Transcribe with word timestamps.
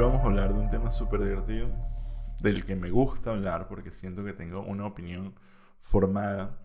vamos 0.00 0.20
a 0.20 0.24
hablar 0.24 0.54
de 0.54 0.60
un 0.60 0.70
tema 0.70 0.90
súper 0.90 1.20
divertido, 1.20 1.68
del 2.40 2.64
que 2.64 2.74
me 2.74 2.90
gusta 2.90 3.32
hablar 3.32 3.68
porque 3.68 3.90
siento 3.90 4.24
que 4.24 4.32
tengo 4.32 4.62
una 4.62 4.86
opinión 4.86 5.34
formada 5.78 6.58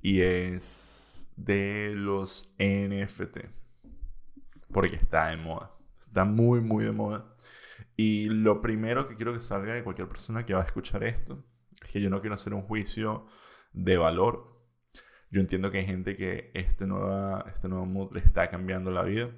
y 0.00 0.20
es 0.20 1.28
de 1.36 1.92
los 1.96 2.54
NFT, 2.58 3.38
porque 4.72 4.96
está 4.96 5.28
de 5.28 5.36
moda, 5.36 5.72
está 5.98 6.24
muy, 6.24 6.60
muy 6.60 6.84
de 6.84 6.92
moda. 6.92 7.34
Y 7.96 8.26
lo 8.26 8.60
primero 8.60 9.08
que 9.08 9.16
quiero 9.16 9.32
que 9.32 9.40
salga 9.40 9.74
de 9.74 9.82
cualquier 9.82 10.08
persona 10.08 10.46
que 10.46 10.54
va 10.54 10.62
a 10.62 10.66
escuchar 10.66 11.02
esto 11.02 11.44
es 11.82 11.90
que 11.90 12.00
yo 12.00 12.08
no 12.08 12.20
quiero 12.20 12.34
hacer 12.34 12.54
un 12.54 12.62
juicio 12.62 13.26
de 13.72 13.96
valor. 13.96 14.60
Yo 15.30 15.40
entiendo 15.40 15.70
que 15.70 15.78
hay 15.78 15.86
gente 15.86 16.14
que 16.14 16.52
este, 16.54 16.86
nueva, 16.86 17.44
este 17.52 17.68
nuevo 17.68 17.84
mood 17.84 18.12
le 18.12 18.20
está 18.20 18.48
cambiando 18.48 18.90
la 18.90 19.02
vida 19.02 19.30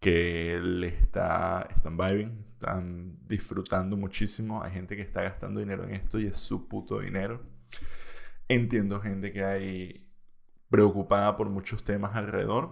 que 0.00 0.58
le 0.62 0.88
está, 0.88 1.68
están 1.70 1.96
vibing, 1.96 2.44
están 2.52 3.16
disfrutando 3.26 3.96
muchísimo. 3.96 4.62
Hay 4.62 4.72
gente 4.72 4.96
que 4.96 5.02
está 5.02 5.22
gastando 5.22 5.60
dinero 5.60 5.84
en 5.84 5.92
esto 5.92 6.18
y 6.18 6.26
es 6.26 6.36
su 6.36 6.68
puto 6.68 7.00
dinero. 7.00 7.42
Entiendo 8.48 9.00
gente 9.00 9.32
que 9.32 9.44
hay 9.44 10.12
preocupada 10.68 11.36
por 11.36 11.48
muchos 11.50 11.84
temas 11.84 12.16
alrededor, 12.16 12.70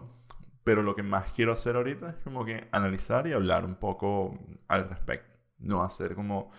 pero 0.65 0.83
lo 0.83 0.95
que 0.95 1.03
más 1.03 1.33
quiero 1.33 1.53
hacer 1.53 1.77
ahorita 1.77 2.11
es 2.11 2.17
como 2.17 2.45
que 2.45 2.69
analizar 2.73 3.27
y 3.27 3.33
hablar 3.33 3.65
un 3.65 3.77
poco 3.77 4.39
al 4.69 4.89
respecto. 4.89 5.39
No 5.59 5.83
hacer 5.83 6.15
como, 6.15 6.51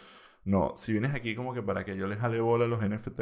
no, 0.44 0.74
si 0.78 0.92
vienes 0.92 1.14
aquí 1.14 1.36
como 1.36 1.54
que 1.54 1.62
para 1.62 1.86
que 1.86 1.98
yo 1.98 2.08
les 2.08 2.20
jale 2.20 2.40
bola 2.40 2.66
a 2.66 2.68
los 2.68 2.82
NFT 2.82 3.22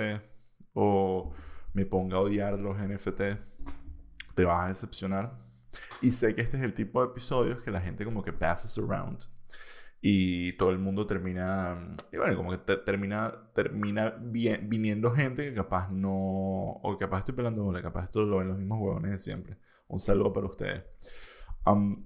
o 0.73 1.33
me 1.73 1.85
ponga 1.85 2.17
a 2.17 2.21
odiar 2.21 2.59
los 2.59 2.77
NFT, 2.77 3.21
te 4.35 4.45
vas 4.45 4.65
a 4.65 4.67
decepcionar 4.69 5.42
y 6.01 6.11
sé 6.11 6.35
que 6.35 6.41
este 6.41 6.57
es 6.57 6.63
el 6.63 6.73
tipo 6.73 7.01
de 7.01 7.11
episodios 7.11 7.63
que 7.63 7.71
la 7.71 7.81
gente 7.81 8.05
como 8.05 8.23
que 8.23 8.33
passes 8.33 8.77
around 8.77 9.23
y 10.05 10.51
todo 10.57 10.69
el 10.71 10.79
mundo 10.79 11.07
termina, 11.07 11.95
y 12.11 12.17
bueno, 12.17 12.35
como 12.35 12.51
que 12.51 12.57
termina, 12.57 13.33
termina 13.55 14.09
viniendo 14.09 15.11
gente 15.11 15.45
que 15.45 15.53
capaz 15.53 15.89
no, 15.89 16.11
o 16.11 16.97
capaz 16.99 17.19
estoy 17.19 17.35
pelando 17.35 17.63
bola, 17.63 17.81
capaz 17.81 18.03
esto 18.03 18.25
lo 18.25 18.39
ven 18.39 18.49
los 18.49 18.57
mismos 18.57 18.79
huevones 18.81 19.11
de 19.11 19.19
siempre. 19.19 19.57
Un 19.87 20.01
saludo 20.01 20.33
para 20.33 20.47
ustedes. 20.47 20.83
Um, 21.65 22.05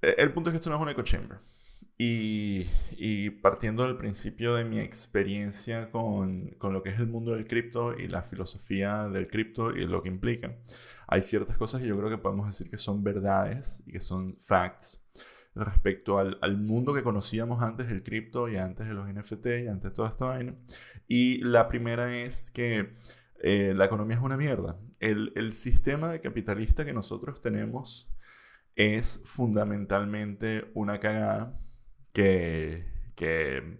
e, 0.00 0.14
el 0.18 0.32
punto 0.32 0.50
es 0.50 0.52
que 0.52 0.58
esto 0.58 0.70
no 0.70 0.76
es 0.76 0.82
un 0.82 0.88
echo 0.88 1.02
chamber. 1.02 1.40
Y, 2.02 2.66
y, 2.92 3.28
partiendo 3.28 3.82
del 3.84 3.98
principio 3.98 4.54
de 4.54 4.64
mi 4.64 4.80
experiencia 4.80 5.90
con, 5.90 6.48
con, 6.56 6.72
lo 6.72 6.82
que 6.82 6.88
es 6.88 6.98
el 6.98 7.06
mundo 7.06 7.32
del 7.32 7.46
cripto 7.46 7.94
y 7.94 8.08
la 8.08 8.22
filosofía 8.22 9.06
del 9.08 9.28
cripto 9.28 9.76
y 9.76 9.86
lo 9.86 10.02
que 10.02 10.08
implica, 10.08 10.56
hay 11.06 11.20
ciertas 11.20 11.58
cosas 11.58 11.82
que 11.82 11.88
yo 11.88 11.98
creo 11.98 12.08
que 12.08 12.16
podemos 12.16 12.46
decir 12.46 12.70
que 12.70 12.78
son 12.78 13.04
verdades 13.04 13.82
y 13.84 13.92
que 13.92 14.00
son 14.00 14.38
facts 14.38 15.04
respecto 15.54 16.18
al, 16.18 16.38
al 16.40 16.56
mundo 16.56 16.94
que 16.94 17.02
conocíamos 17.02 17.62
antes 17.62 17.88
del 17.88 18.02
cripto 18.02 18.48
y 18.48 18.56
antes 18.56 18.88
de 18.88 18.94
los 18.94 19.06
NFT 19.06 19.46
y 19.64 19.68
antes 19.68 19.90
de 19.90 19.94
toda 19.94 20.08
esta 20.08 20.24
vaina. 20.24 20.54
Y 21.06 21.42
la 21.42 21.68
primera 21.68 22.16
es 22.16 22.50
que 22.50 22.94
eh, 23.42 23.74
la 23.76 23.84
economía 23.84 24.16
es 24.16 24.22
una 24.22 24.38
mierda. 24.38 24.78
El, 25.00 25.34
el 25.36 25.52
sistema 25.52 26.18
capitalista 26.20 26.86
que 26.86 26.94
nosotros 26.94 27.42
tenemos 27.42 28.10
es 28.74 29.20
fundamentalmente 29.26 30.70
una 30.72 30.98
cagada 30.98 31.60
que, 32.12 32.84
que, 33.14 33.78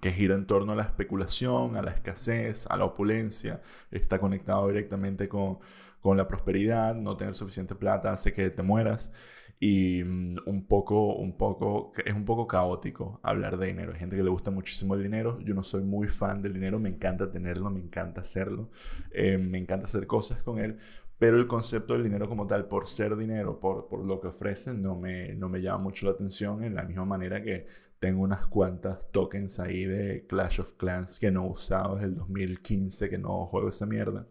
que 0.00 0.12
gira 0.12 0.34
en 0.34 0.46
torno 0.46 0.72
a 0.72 0.76
la 0.76 0.82
especulación, 0.84 1.76
a 1.76 1.82
la 1.82 1.90
escasez, 1.90 2.66
a 2.68 2.76
la 2.76 2.84
opulencia, 2.84 3.60
está 3.90 4.18
conectado 4.20 4.68
directamente 4.68 5.28
con, 5.28 5.58
con 6.00 6.16
la 6.16 6.28
prosperidad, 6.28 6.94
no 6.94 7.16
tener 7.16 7.34
suficiente 7.34 7.74
plata 7.74 8.12
hace 8.12 8.32
que 8.32 8.50
te 8.50 8.62
mueras. 8.62 9.12
Y 9.60 10.04
mm, 10.04 10.38
un 10.46 10.66
poco, 10.66 11.16
un 11.16 11.36
poco, 11.36 11.92
es 12.04 12.14
un 12.14 12.24
poco 12.24 12.46
caótico 12.46 13.20
hablar 13.22 13.58
de 13.58 13.66
dinero. 13.66 13.92
Hay 13.92 13.98
gente 13.98 14.16
que 14.16 14.22
le 14.22 14.30
gusta 14.30 14.50
muchísimo 14.50 14.94
el 14.94 15.02
dinero. 15.02 15.40
Yo 15.40 15.54
no 15.54 15.62
soy 15.64 15.82
muy 15.82 16.08
fan 16.08 16.42
del 16.42 16.52
dinero, 16.54 16.78
me 16.78 16.88
encanta 16.90 17.30
tenerlo, 17.30 17.70
me 17.70 17.80
encanta 17.80 18.20
hacerlo, 18.20 18.70
eh, 19.10 19.36
me 19.38 19.58
encanta 19.58 19.86
hacer 19.86 20.06
cosas 20.06 20.42
con 20.42 20.58
él, 20.60 20.78
pero 21.18 21.36
el 21.36 21.46
concepto 21.46 21.94
del 21.94 22.04
dinero 22.04 22.28
como 22.28 22.46
tal, 22.46 22.66
por 22.68 22.86
ser 22.86 23.16
dinero, 23.16 23.58
por, 23.60 23.88
por 23.88 24.04
lo 24.06 24.20
que 24.20 24.28
ofrecen, 24.28 24.82
no 24.82 24.94
me, 24.96 25.34
no 25.34 25.48
me 25.48 25.60
llama 25.60 25.78
mucho 25.84 26.06
la 26.06 26.12
atención 26.12 26.62
en 26.62 26.74
la 26.74 26.84
misma 26.84 27.04
manera 27.04 27.42
que 27.42 27.66
tengo 27.98 28.22
unas 28.22 28.46
cuantas 28.46 29.10
tokens 29.10 29.58
ahí 29.58 29.84
de 29.84 30.26
Clash 30.28 30.60
of 30.60 30.72
Clans 30.74 31.18
que 31.18 31.30
no 31.30 31.44
he 31.44 31.48
usado 31.50 31.94
desde 31.96 32.08
el 32.08 32.14
2015, 32.14 33.10
que 33.10 33.18
no 33.18 33.46
juego 33.46 33.68
esa 33.68 33.86
mierda 33.86 34.26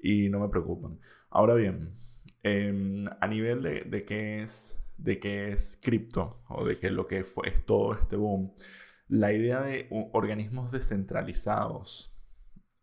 y 0.00 0.28
no 0.28 0.40
me 0.40 0.48
preocupan. 0.48 0.98
Ahora 1.30 1.54
bien, 1.54 1.96
em, 2.42 3.06
a 3.20 3.26
nivel 3.28 3.62
de, 3.62 3.82
de 3.82 4.04
qué 4.04 4.42
es 4.42 4.78
de 4.98 5.18
qué 5.18 5.52
es 5.52 5.78
cripto 5.82 6.42
o 6.48 6.64
de 6.64 6.78
qué 6.78 6.90
lo 6.90 7.06
que 7.08 7.24
fue 7.24 7.48
es 7.48 7.64
todo 7.66 7.94
este 7.94 8.16
boom, 8.16 8.52
la 9.08 9.32
idea 9.32 9.60
de 9.62 9.88
organismos 10.12 10.70
descentralizados 10.72 12.14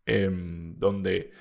em, 0.05 0.77
donde 0.77 1.31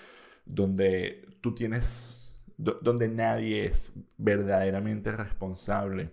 donde 0.47 1.28
tú 1.41 1.55
tienes, 1.55 2.37
donde 2.57 3.09
nadie 3.09 3.67
es 3.67 3.93
verdaderamente 4.17 5.13
responsable 5.13 6.11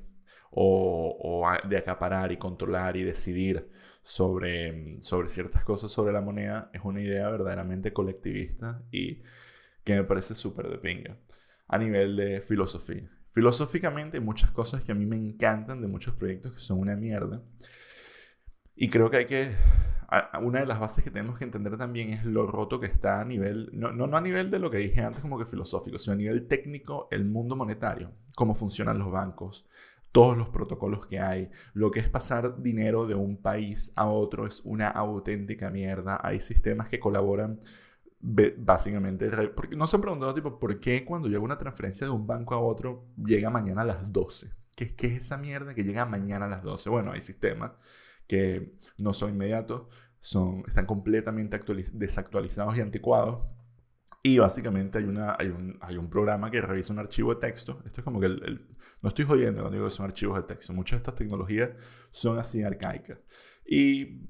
o, 0.52 1.48
de 1.68 1.78
acaparar 1.78 2.32
y 2.32 2.38
controlar 2.38 2.96
y 2.98 3.04
decidir 3.04 3.70
sobre, 4.04 5.02
sobre 5.02 5.30
ciertas 5.30 5.66
cosas 5.66 5.92
sobre 5.92 6.14
la 6.14 6.22
moneda, 6.22 6.70
es 6.74 6.82
una 6.84 7.02
idea 7.02 7.30
verdaderamente 7.30 7.92
colectivista 7.92 8.84
y 8.92 9.24
que 9.84 9.96
me 9.96 10.04
parece 10.04 10.36
súper 10.36 10.70
de 10.70 10.78
pinga 10.78 11.18
a 11.68 11.78
nivel 11.78 12.16
de 12.16 12.42
filosofía. 12.42 13.10
Filosóficamente 13.32 14.20
muchas 14.20 14.52
cosas 14.52 14.82
que 14.84 14.92
a 14.92 14.96
mí 14.96 15.06
me 15.06 15.18
encantan 15.18 15.82
de 15.82 15.88
muchos 15.88 16.16
proyectos 16.16 16.54
que 16.54 16.60
son 16.60 16.80
una 16.80 16.96
mierda. 16.96 17.42
Y 18.76 18.90
creo 18.90 19.10
que 19.10 19.18
hay 19.18 19.26
que 19.26 19.56
una 20.42 20.60
de 20.60 20.66
las 20.66 20.80
bases 20.80 21.04
que 21.04 21.12
tenemos 21.12 21.38
que 21.38 21.46
entender 21.46 21.78
también 21.78 22.12
es 22.12 22.26
lo 22.26 22.46
roto 22.48 22.80
que 22.80 22.88
está 22.88 23.22
a 23.22 23.26
nivel, 23.26 23.70
no, 23.74 23.92
no, 23.92 24.16
a 24.16 24.22
nivel 24.22 24.52
de 24.52 24.60
lo 24.60 24.70
que 24.70 24.78
dije 24.78 25.02
antes 25.02 25.22
como 25.22 25.38
que 25.38 25.46
filosófico, 25.46 25.98
sino 25.98 26.14
a 26.14 26.18
nivel 26.18 26.48
técnico, 26.48 27.08
el 27.12 27.26
mundo 27.26 27.56
monetario, 27.56 28.12
cómo 28.36 28.56
funcionan 28.56 29.00
los 29.00 29.12
bancos, 29.12 29.68
todos 30.12 30.38
los 30.38 30.50
protocolos 30.50 31.06
que 31.08 31.20
hay, 31.20 31.50
lo 31.74 31.92
que 31.92 32.00
es 32.00 32.10
pasar 32.10 32.62
dinero 32.62 33.06
de 33.06 33.16
un 33.16 33.38
país 33.38 33.92
a 33.96 34.08
otro 34.08 34.48
es 34.48 34.62
una 34.64 34.90
auténtica 34.90 35.70
mierda, 35.70 36.20
hay 36.24 36.40
sistemas 36.40 36.88
que 36.88 37.00
colaboran 37.00 37.60
básicamente, 38.58 39.30
porque 39.50 39.76
no 39.76 39.88
se 39.88 39.98
han 39.98 40.02
preguntado 40.02 40.34
tipo, 40.34 40.58
¿por 40.58 40.80
qué 40.80 41.06
cuando 41.06 41.28
llega 41.28 41.42
una 41.42 41.58
transferencia 41.58 42.08
de 42.08 42.14
un 42.14 42.26
banco 42.26 42.56
a 42.56 42.60
otro 42.60 43.06
llega 43.24 43.50
mañana 43.50 43.82
a 43.82 43.86
las 43.86 44.12
12? 44.12 44.52
¿Qué, 44.76 44.96
¿Qué, 44.96 45.08
es 45.08 45.26
esa 45.26 45.38
mierda 45.38 45.76
que 45.76 45.84
llega 45.84 46.06
mañana 46.06 46.46
a 46.46 46.50
las 46.50 46.64
12? 46.64 46.90
Bueno, 46.90 47.12
hay 47.12 47.22
sistemas 47.22 47.72
que 48.28 48.74
no 48.98 49.14
son 49.14 49.32
inmediatos, 49.32 49.84
son, 50.26 50.64
están 50.68 50.88
completamente 50.88 51.60
desactualizados 51.94 52.76
y 52.76 52.82
anticuados. 52.82 53.46
Y 54.24 54.40
básicamente 54.40 54.98
hay, 54.98 55.04
una, 55.04 55.36
hay, 55.38 55.50
un, 55.50 55.78
hay 55.82 55.98
un 55.98 56.10
programa 56.10 56.50
que 56.50 56.62
revisa 56.62 56.94
un 56.94 56.98
archivo 56.98 57.36
de 57.36 57.40
texto. 57.40 57.84
Esto 57.86 58.02
es 58.02 58.04
como 58.04 58.20
que 58.20 58.26
el, 58.26 58.68
no 59.04 59.10
estoy 59.10 59.24
jodiendo 59.26 59.62
cuando 59.62 59.76
digo 59.78 59.86
que 59.86 59.94
son 59.94 60.08
archivos 60.08 60.38
de 60.38 60.56
texto. 60.56 60.74
Muchas 60.74 60.98
de 60.98 61.02
estas 61.04 61.14
tecnologías 61.14 61.70
son 62.12 62.40
así 62.40 62.64
arcaicas. 62.64 63.20
Y 63.68 64.28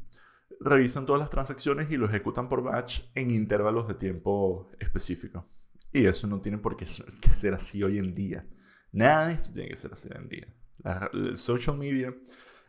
revisan 0.59 1.05
todas 1.05 1.21
las 1.21 1.29
transacciones 1.29 1.89
y 1.89 1.95
lo 1.95 2.07
ejecutan 2.07 2.49
por 2.49 2.61
batch 2.61 3.03
en 3.15 3.31
intervalos 3.31 3.87
de 3.87 3.93
tiempo 3.93 4.69
específicos. 4.79 5.45
Y 5.93 6.05
eso 6.07 6.27
no 6.27 6.41
tiene 6.41 6.57
por 6.57 6.75
qué 6.75 6.85
ser 6.85 7.53
así 7.53 7.81
hoy 7.83 7.99
en 7.99 8.13
día. 8.13 8.45
Nada 8.91 9.27
de 9.27 9.35
esto 9.35 9.53
tiene 9.53 9.69
que 9.69 9.77
ser 9.77 9.93
así 9.93 10.09
hoy 10.09 10.17
en 10.17 10.27
día. 10.27 10.53
La, 10.79 11.09
el 11.13 11.37
social 11.37 11.77
media 11.77 12.13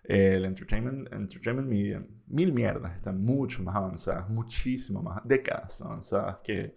el 0.08 0.44
entertainment, 0.44 1.08
media, 1.66 2.06
mil 2.26 2.52
mierdas 2.52 2.96
están 2.96 3.22
mucho 3.22 3.62
más 3.62 3.74
avanzadas, 3.74 4.28
muchísimo 4.28 5.02
más, 5.02 5.20
décadas 5.24 5.82
avanzadas 5.82 6.38
que, 6.44 6.74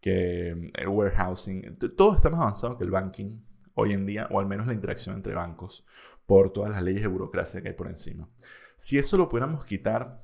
que 0.00 0.50
el 0.50 0.72
eh, 0.74 0.86
warehousing. 0.86 1.78
Todo 1.96 2.16
está 2.16 2.30
más 2.30 2.40
avanzado 2.40 2.76
que 2.76 2.84
el 2.84 2.90
banking 2.90 3.40
hoy 3.74 3.92
en 3.92 4.06
día, 4.06 4.28
o 4.30 4.40
al 4.40 4.46
menos 4.46 4.66
la 4.66 4.72
interacción 4.72 5.16
entre 5.16 5.34
bancos, 5.34 5.86
por 6.26 6.52
todas 6.52 6.70
las 6.70 6.82
leyes 6.82 7.02
de 7.02 7.08
burocracia 7.08 7.62
que 7.62 7.68
hay 7.68 7.74
por 7.74 7.88
encima. 7.88 8.28
Si 8.76 8.98
eso 8.98 9.16
lo 9.16 9.28
pudiéramos 9.28 9.64
quitar, 9.64 10.22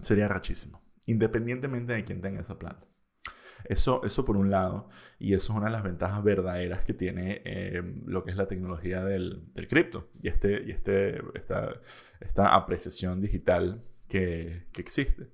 sería 0.00 0.28
rachísimo, 0.28 0.82
independientemente 1.06 1.92
de 1.92 2.04
quién 2.04 2.20
tenga 2.20 2.40
esa 2.40 2.58
plata. 2.58 2.86
Eso, 3.64 4.02
eso 4.04 4.24
por 4.24 4.36
un 4.36 4.50
lado, 4.50 4.88
y 5.18 5.34
eso 5.34 5.52
es 5.52 5.58
una 5.58 5.66
de 5.66 5.72
las 5.72 5.82
ventajas 5.82 6.22
verdaderas 6.22 6.82
que 6.82 6.94
tiene 6.94 7.42
eh, 7.44 7.82
lo 8.06 8.24
que 8.24 8.30
es 8.30 8.36
la 8.36 8.46
tecnología 8.46 9.04
del, 9.04 9.52
del 9.54 9.68
cripto 9.68 10.08
y, 10.22 10.28
este, 10.28 10.62
y 10.64 10.70
este, 10.70 11.20
esta, 11.34 11.80
esta 12.20 12.54
apreciación 12.54 13.20
digital 13.20 13.84
que, 14.08 14.66
que 14.72 14.80
existe, 14.80 15.28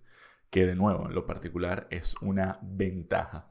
que 0.50 0.66
de 0.66 0.74
nuevo, 0.74 1.06
en 1.06 1.14
lo 1.14 1.26
particular, 1.26 1.86
es 1.90 2.14
una 2.22 2.58
ventaja. 2.62 3.50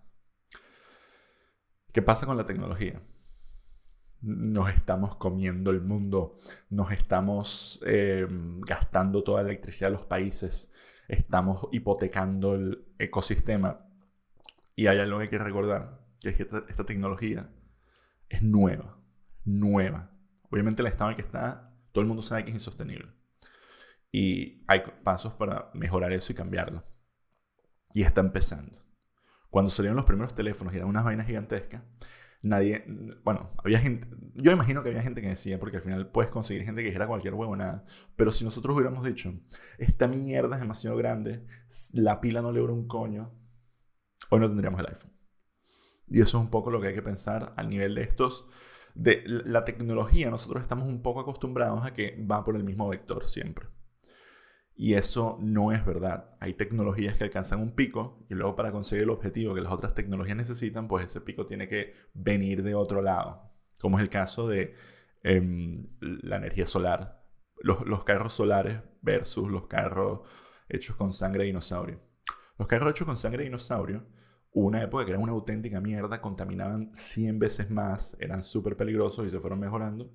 ¿Qué 1.92 2.02
pasa 2.02 2.26
con 2.26 2.38
la 2.38 2.46
tecnología? 2.46 3.02
nos 4.24 4.70
estamos 4.74 5.16
comiendo 5.18 5.70
el 5.70 5.82
mundo, 5.82 6.38
nos 6.70 6.92
estamos 6.92 7.82
eh, 7.86 8.26
gastando 8.66 9.22
toda 9.22 9.44
la 9.44 9.50
electricidad 9.50 9.90
de 9.90 9.98
los 9.98 10.06
países, 10.06 10.72
estamos 11.10 11.68
hipotecando 11.74 12.56
el 12.56 12.86
ecosistema 12.98 13.86
y 14.76 14.88
hay 14.88 15.00
algo 15.00 15.18
que 15.18 15.24
hay 15.24 15.30
que 15.30 15.38
recordar, 15.38 16.00
que 16.20 16.30
es 16.30 16.36
que 16.36 16.44
esta, 16.44 16.86
tecnología 16.86 17.50
es 18.30 18.42
nueva, 18.42 18.98
nueva. 19.46 20.12
Obviamente 20.50 20.82
el 20.82 20.88
estado 20.88 21.10
en 21.10 21.16
que 21.16 21.22
está 21.22 21.76
Todo 21.92 22.02
el 22.02 22.08
mundo 22.08 22.24
sabe 22.24 22.44
que 22.44 22.52
es 22.52 22.56
insostenible. 22.56 23.12
Y 24.12 24.64
hay 24.68 24.84
pasos 25.04 25.34
para 25.34 25.70
mejorar 25.74 26.14
eso 26.14 26.32
y 26.32 26.36
cambiarlo. 26.36 26.84
Y 27.94 28.04
está 28.04 28.22
empezando. 28.22 28.84
Cuando 29.50 29.70
salieron 29.70 29.96
los 29.96 30.06
primeros 30.06 30.34
teléfonos 30.34 30.74
y 30.74 30.78
eran 30.78 30.90
unas 30.90 31.04
vainas 31.04 31.28
gigantescas, 31.28 31.84
nadie, 32.42 32.84
bueno, 33.24 33.52
había 33.64 33.80
gente, 33.80 34.08
yo 34.36 34.52
imagino 34.52 34.84
que 34.84 34.90
había 34.90 35.02
gente 35.02 35.22
que 35.22 35.30
decía, 35.30 35.60
porque 35.60 35.78
al 35.78 35.84
final 35.84 36.12
puedes 36.12 36.32
conseguir 36.32 36.64
gente 36.66 36.82
que 36.82 36.88
dijera 36.88 37.08
cualquier 37.08 37.34
huevo, 37.36 37.56
nada, 37.56 37.86
pero 38.16 38.32
si 38.32 38.44
nosotros 38.44 38.76
hubiéramos 38.76 39.06
dicho, 39.06 39.34
esta 39.78 40.08
mierda 40.08 40.56
es 40.56 40.62
demasiado 40.62 40.98
grande, 40.98 41.46
la 41.94 42.20
pila 42.20 42.42
no 42.42 42.52
le 42.52 42.60
dura 42.60 42.74
un 42.74 42.88
coño, 42.88 43.32
hoy 44.30 44.40
no 44.40 44.48
tendríamos 44.48 44.80
el 44.80 44.88
iPhone. 44.88 45.14
Y 46.08 46.20
eso 46.20 46.38
es 46.38 46.44
un 46.44 46.50
poco 46.50 46.72
lo 46.72 46.82
que 46.82 46.88
hay 46.88 46.94
que 46.94 47.02
pensar 47.02 47.54
al 47.58 47.70
nivel 47.70 47.96
de 47.96 48.02
estos, 48.02 48.48
de 48.96 49.24
la 49.26 49.66
tecnología, 49.66 50.30
nosotros 50.30 50.62
estamos 50.62 50.88
un 50.88 51.02
poco 51.02 51.22
acostumbrados 51.22 51.86
a 51.86 51.94
que 51.94 52.24
va 52.30 52.44
por 52.44 52.56
el 52.56 52.64
mismo 52.64 52.88
vector 52.90 53.26
siempre. 53.26 53.68
Y 54.76 54.96
eso 54.96 55.38
no 55.40 55.72
es 55.72 55.86
verdad. 55.86 56.36
Hay 56.40 56.54
tecnologías 56.54 57.16
que 57.16 57.24
alcanzan 57.24 57.62
un 57.62 57.76
pico 57.76 58.26
y 58.30 58.34
luego 58.34 58.56
para 58.56 58.72
conseguir 58.72 59.04
el 59.04 59.12
objetivo 59.12 59.54
que 59.54 59.62
las 59.62 59.74
otras 59.74 59.94
tecnologías 59.94 60.38
necesitan, 60.38 60.88
pues 60.88 61.06
ese 61.06 61.22
pico 61.22 61.46
tiene 61.46 61.68
que 61.68 61.94
venir 62.14 62.64
de 62.64 62.74
otro 62.74 63.02
lado. 63.02 63.52
Como 63.80 63.98
es 63.98 64.04
el 64.04 64.10
caso 64.10 64.48
de 64.48 64.76
em, 65.24 65.88
la 66.00 66.38
energía 66.38 66.66
solar. 66.66 67.24
Los, 67.62 67.86
los, 67.86 68.04
carros 68.04 68.34
solares 68.34 68.82
versus 69.02 69.50
los 69.50 69.68
carros 69.68 70.22
hechos 70.68 70.96
con 70.96 71.14
sangre 71.14 71.42
de 71.42 71.48
dinosaurio. 71.48 72.00
Los 72.58 72.68
carros 72.68 72.92
hechos 72.92 73.08
con 73.08 73.18
sangre 73.18 73.40
de 73.40 73.46
dinosaurio, 73.46 74.06
hubo 74.54 74.68
una 74.68 74.82
época 74.82 75.06
que 75.06 75.12
eran 75.12 75.24
una 75.24 75.34
auténtica 75.34 75.82
mierda, 75.82 76.22
contaminaban 76.22 76.92
100 76.94 77.40
veces 77.40 77.70
más, 77.70 78.16
eran 78.20 78.44
súper 78.44 78.78
peligrosos 78.78 79.26
y 79.28 79.30
se 79.30 79.40
fueron 79.40 79.60
mejorando 79.60 80.12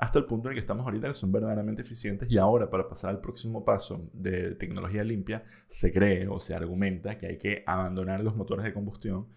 hasta 0.00 0.18
el 0.18 0.24
punto 0.24 0.48
en 0.48 0.52
el 0.52 0.54
que 0.56 0.60
estamos 0.60 0.84
ahorita, 0.84 1.08
que 1.08 1.14
son 1.14 1.30
verdaderamente 1.30 1.82
eficientes. 1.82 2.30
Y 2.30 2.38
ahora, 2.38 2.70
para 2.70 2.88
pasar 2.88 3.10
al 3.10 3.20
próximo 3.20 3.64
paso 3.64 4.08
de 4.12 4.54
tecnología 4.54 5.04
limpia, 5.04 5.44
se 5.68 5.92
cree 5.92 6.26
o 6.28 6.40
se 6.40 6.54
argumenta 6.54 7.18
que 7.18 7.26
hay 7.26 7.38
que 7.38 7.62
abandonar 7.66 8.22
los 8.22 8.34
motores 8.34 8.64
de 8.64 8.72
combustión 8.72 9.28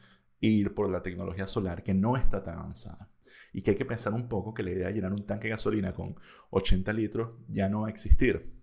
e 0.41 0.47
ir 0.47 0.73
por 0.73 0.89
la 0.89 1.01
tecnología 1.01 1.47
solar, 1.47 1.83
que 1.83 1.93
no 1.93 2.15
está 2.15 2.43
tan 2.43 2.59
avanzada. 2.59 3.09
Y 3.51 3.61
que 3.61 3.71
hay 3.71 3.77
que 3.77 3.85
pensar 3.85 4.13
un 4.13 4.27
poco 4.27 4.53
que 4.53 4.63
la 4.63 4.71
idea 4.71 4.87
de 4.87 4.93
llenar 4.93 5.11
un 5.11 5.25
tanque 5.25 5.47
de 5.47 5.51
gasolina 5.51 5.93
con 5.93 6.15
80 6.49 6.93
litros 6.93 7.31
ya 7.49 7.69
no 7.69 7.81
va 7.81 7.87
a 7.87 7.91
existir. 7.91 8.53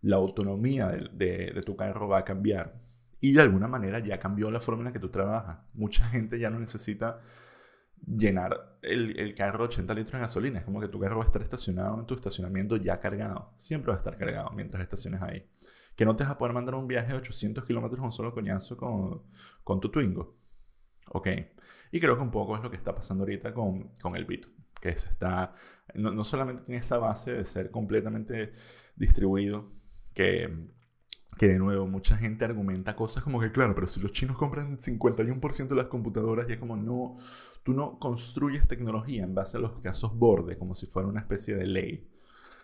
La 0.00 0.16
autonomía 0.16 0.88
de, 0.88 1.52
de 1.54 1.60
tu 1.62 1.76
carro 1.76 2.08
va 2.08 2.18
a 2.18 2.24
cambiar. 2.24 2.80
Y 3.20 3.32
de 3.32 3.42
alguna 3.42 3.66
manera 3.66 3.98
ya 3.98 4.18
cambió 4.18 4.50
la 4.50 4.60
forma 4.60 4.80
en 4.80 4.86
la 4.86 4.92
que 4.92 5.00
tú 5.00 5.08
trabajas. 5.08 5.58
Mucha 5.74 6.04
gente 6.06 6.38
ya 6.38 6.50
no 6.50 6.58
necesita 6.58 7.20
llenar 8.06 8.78
el, 8.82 9.18
el, 9.18 9.34
carro 9.34 9.64
80 9.64 9.92
litros 9.94 10.12
de 10.12 10.20
gasolina. 10.20 10.58
Es 10.60 10.64
como 10.64 10.80
que 10.80 10.88
tu 10.88 11.00
carro 11.00 11.18
va 11.18 11.24
a 11.24 11.26
estar 11.26 11.42
estacionado 11.42 11.98
en 11.98 12.06
tu 12.06 12.14
estacionamiento 12.14 12.76
ya 12.76 13.00
cargado. 13.00 13.52
Siempre 13.56 13.90
va 13.90 13.96
a 13.96 13.98
estar 13.98 14.16
cargado 14.16 14.50
mientras 14.50 14.82
estaciones 14.82 15.20
ahí. 15.22 15.48
Que 15.96 16.04
no 16.04 16.14
te 16.14 16.22
vas 16.22 16.32
a 16.32 16.38
poder 16.38 16.54
mandar 16.54 16.76
un 16.76 16.86
viaje 16.86 17.08
de 17.08 17.18
800 17.18 17.64
kilómetros 17.64 18.04
un 18.04 18.12
solo 18.12 18.32
coñazo 18.32 18.76
con, 18.76 19.24
con, 19.64 19.80
tu 19.80 19.90
Twingo. 19.90 20.36
Ok. 21.08 21.28
Y 21.90 21.98
creo 22.00 22.16
que 22.16 22.22
un 22.22 22.30
poco 22.30 22.56
es 22.56 22.62
lo 22.62 22.70
que 22.70 22.76
está 22.76 22.94
pasando 22.94 23.24
ahorita 23.24 23.52
con, 23.52 23.94
con 24.00 24.14
el 24.14 24.24
Bit. 24.24 24.46
Que 24.80 24.96
se 24.96 25.08
está, 25.08 25.54
no, 25.94 26.12
no 26.12 26.22
solamente 26.22 26.62
tiene 26.62 26.80
esa 26.80 26.98
base 26.98 27.32
de 27.32 27.44
ser 27.44 27.72
completamente 27.72 28.52
distribuido, 28.94 29.72
que 30.14 30.68
que 31.36 31.48
de 31.48 31.58
nuevo 31.58 31.86
mucha 31.86 32.16
gente 32.16 32.44
argumenta 32.44 32.96
cosas 32.96 33.22
como 33.22 33.40
que, 33.40 33.52
claro, 33.52 33.74
pero 33.74 33.86
si 33.86 34.00
los 34.00 34.12
chinos 34.12 34.36
compran 34.36 34.78
51% 34.78 35.68
de 35.68 35.76
las 35.76 35.86
computadoras, 35.86 36.48
y 36.48 36.52
es 36.52 36.58
como, 36.58 36.76
no, 36.76 37.16
tú 37.62 37.72
no 37.74 37.98
construyes 37.98 38.66
tecnología 38.66 39.24
en 39.24 39.34
base 39.34 39.56
a 39.58 39.60
los 39.60 39.78
casos 39.80 40.16
borde, 40.16 40.58
como 40.58 40.74
si 40.74 40.86
fuera 40.86 41.08
una 41.08 41.20
especie 41.20 41.54
de 41.56 41.66
ley. 41.66 42.08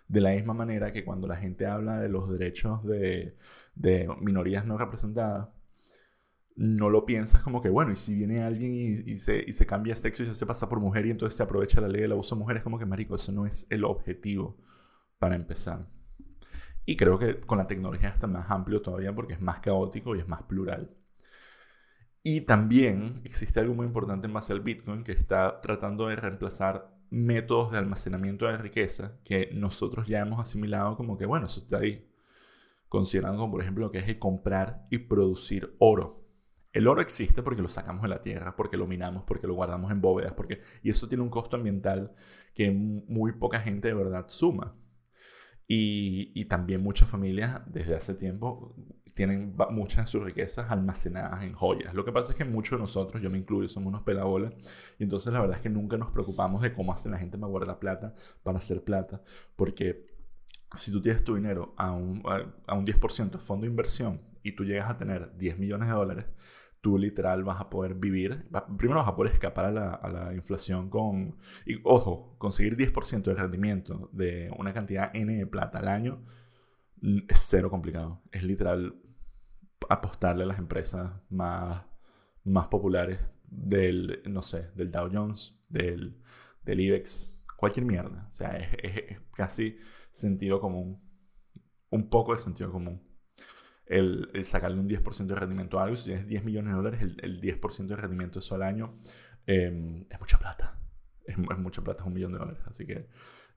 De 0.08 0.20
la 0.20 0.31
misma 0.32 0.55
manera 0.55 0.90
que 0.90 1.05
cuando 1.05 1.26
la 1.26 1.37
gente 1.37 1.66
habla 1.66 2.00
de 2.00 2.08
los 2.08 2.31
derechos 2.31 2.84
de, 2.84 3.37
de 3.75 4.08
minorías 4.20 4.67
no 4.67 4.76
representadas, 4.78 5.49
no 6.56 6.88
lo 6.90 7.05
piensas 7.05 7.43
como 7.43 7.62
que, 7.62 7.69
bueno, 7.69 7.93
y 7.93 7.96
si 7.96 8.14
viene 8.14 8.43
alguien 8.43 8.75
y, 9.06 9.19
se, 9.19 9.44
y 9.46 9.52
se 9.52 9.67
cambia 9.67 9.96
sexo 9.96 10.22
y 10.22 10.26
se 10.26 10.32
hace 10.32 10.46
pasar 10.46 10.69
por 10.69 10.81
mujer 10.81 11.06
y 11.06 11.10
entonces 11.10 11.37
se 11.37 11.43
aprovecha 11.43 11.81
la 11.81 11.88
ley 11.88 12.02
del 12.02 12.12
abuso 12.12 12.34
de 12.34 12.40
mujeres, 12.40 12.62
como 12.62 12.78
que, 12.78 12.87
marico, 12.87 13.17
eso 13.17 13.32
no 13.32 13.46
es 13.46 13.67
el 13.70 13.84
objetivo 13.84 14.56
para 15.19 15.37
empezar. 15.37 15.87
Y 16.86 16.96
creo 16.96 17.19
que 17.19 17.40
con 17.40 17.58
la 17.58 17.64
tecnología 17.66 18.08
está 18.10 18.26
más 18.26 18.50
amplio 18.50 18.82
todavía 18.82 19.14
porque 19.14 19.34
es 19.34 19.40
más 19.40 19.60
caótico 19.60 20.14
y 20.14 20.20
es 20.20 20.28
más 20.28 20.42
plural. 20.42 20.90
Y 22.22 22.42
también 22.42 23.20
existe 23.25 23.60
algo 23.60 23.75
muy 23.75 23.86
importante 23.86 24.26
en 24.26 24.32
base 24.32 24.52
al 24.52 24.60
Bitcoin 24.60 25.04
que 25.04 25.12
está 25.12 25.60
tratando 25.60 26.08
de 26.08 26.16
reemplazar 26.16 26.94
métodos 27.10 27.72
de 27.72 27.78
almacenamiento 27.78 28.46
de 28.46 28.56
riqueza 28.56 29.19
que 29.25 29.50
nosotros 29.52 30.08
ya 30.08 30.20
hemos 30.20 30.40
asimilado 30.40 30.96
como 30.96 31.19
que, 31.19 31.26
bueno, 31.26 31.46
eso 31.46 31.60
está 31.60 31.78
ahí. 31.78 32.08
Considerando 32.88 33.50
por 33.50 33.60
ejemplo 33.60 33.86
lo 33.86 33.92
que 33.92 33.98
es 33.98 34.08
el 34.08 34.19
comprar 34.19 34.86
y 34.90 34.98
producir 34.98 35.75
oro. 35.78 36.25
El 36.72 36.88
oro 36.88 37.00
existe 37.02 37.42
porque 37.42 37.62
lo 37.62 37.69
sacamos 37.69 38.02
de 38.02 38.08
la 38.08 38.22
tierra, 38.22 38.56
porque 38.56 38.76
lo 38.76 38.86
minamos, 38.86 39.25
porque 39.25 39.46
lo 39.46 39.54
guardamos 39.54 39.92
en 39.92 40.00
bóvedas, 40.00 40.32
porque... 40.32 40.60
y 40.82 40.90
eso 40.90 41.08
tiene 41.08 41.22
un 41.22 41.31
costo 41.31 41.56
ambiental 41.56 42.12
que 42.52 42.70
muy 42.70 43.32
poca 43.32 43.60
gente 43.60 43.88
de 43.88 43.94
verdad 43.94 44.25
suma. 44.28 44.75
Y, 45.66 46.44
también 46.46 46.82
muchas 46.82 47.08
familias 47.08 47.62
desde 47.66 47.94
hace 47.94 48.14
tiempo 48.14 48.76
tienen 49.14 49.56
muchas 49.70 50.06
de 50.06 50.11
sus 50.11 50.22
riquezas 50.22 50.70
almacenadas 50.70 51.43
en 51.43 51.52
joyas. 51.52 51.94
Lo 51.94 52.05
que 52.05 52.12
pasa 52.12 52.32
es 52.32 52.38
que 52.38 52.44
muchos 52.44 52.78
de 52.78 52.82
nosotros, 52.82 53.22
yo 53.22 53.31
me 53.31 53.38
incluyo, 53.38 53.69
somos 53.69 53.88
unos 53.88 54.02
pelabolas. 54.02 54.52
Y 54.99 55.05
entonces 55.05 55.32
la 55.32 55.40
verdad 55.40 55.56
es 55.56 55.62
que 55.62 55.70
nunca 55.70 55.96
nos 55.96 56.11
preocupamos 56.11 56.62
de 56.62 56.75
cómo 56.75 56.93
hace 56.93 57.08
la 57.08 57.19
gente 57.19 57.38
para 57.38 57.49
guardar 57.49 57.78
plata, 57.78 58.14
para 58.43 58.58
hacer 58.58 58.82
plata. 58.82 59.22
Porque 59.56 60.06
si 60.75 60.90
tú 60.93 61.00
tienes 61.00 61.25
tu 61.25 61.37
dinero 61.37 61.75
a 61.76 61.93
un, 61.93 62.22
a 62.67 62.75
un 62.75 62.84
10% 62.84 63.31
de 63.31 63.38
fondo 63.38 63.64
de 63.64 63.70
inversión 63.70 64.20
y 64.43 64.52
tú 64.52 64.64
llegas 64.64 64.90
a 64.90 64.99
tener 64.99 65.37
10 65.38 65.58
millones 65.58 65.88
de 65.88 65.94
dólares, 65.94 66.26
tú 66.84 66.98
literal 66.98 67.44
vas 67.44 67.62
a 67.62 67.70
poder 67.70 67.94
vivir, 67.94 68.46
primero 68.76 69.00
vas 69.00 69.08
a 69.08 69.16
poder 69.16 69.32
escapar 69.32 69.64
a 69.64 69.72
la, 69.72 70.34
inflación 70.34 70.90
con, 70.90 71.38
y 71.64 71.81
ojo, 71.82 72.36
conseguir 72.36 72.76
10% 72.76 73.22
de 73.22 73.34
rendimiento 73.34 74.10
de 74.12 74.54
una 74.58 74.75
cantidad 74.75 75.10
N 75.16 75.34
de 75.34 75.46
plata 75.46 75.78
al 75.78 75.88
año 75.88 76.22
mm, 77.00 77.20
es 77.26 77.40
cero 77.40 77.70
complicado. 77.70 78.20
Es 78.31 78.42
literal 78.42 79.00
apostarle 79.88 80.42
a 80.42 80.46
las 80.46 80.58
empresas 80.58 81.10
más, 81.31 81.86
más 82.44 82.66
populares 82.66 83.19
del, 83.44 84.20
no 84.26 84.42
sé, 84.42 84.70
del 84.75 84.90
Dow 84.90 85.08
Jones, 85.10 85.58
del, 85.70 86.20
del 86.64 86.81
IBEX, 86.81 87.43
cualquier 87.56 87.86
mierda. 87.86 88.26
O 88.29 88.32
sea, 88.32 88.58
es 88.58 89.20
casi 89.34 89.79
sentido 90.12 90.60
común, 90.60 91.00
un 91.88 92.10
poco 92.10 92.32
de 92.32 92.38
sentido 92.38 92.70
común 92.70 93.13
el, 93.86 94.31
sacarle 94.44 94.81
un 94.81 94.88
10% 94.88 95.26
de 95.26 95.34
rendimiento 95.34 95.79
a 95.79 95.84
algo. 95.84 95.96
Si 95.96 96.06
tienes 96.06 96.26
10 96.26 96.44
millones 96.44 96.72
de 96.72 96.76
dólares, 96.76 97.03
el, 97.03 97.41
10% 97.41 97.86
de 97.86 97.96
rendimiento 97.96 98.38
eso 98.38 98.55
al 98.55 98.62
año 98.62 98.98
em, 99.46 100.06
es 100.10 100.20
mucha 100.20 100.38
plata. 100.38 100.79
Es, 101.24 101.38
mucha 101.38 101.82
plata, 101.82 102.03
es 102.03 102.06
un 102.06 102.14
millón 102.14 102.32
de 102.32 102.38
dólares. 102.38 102.62
Así 102.67 102.84
que, 102.84 103.08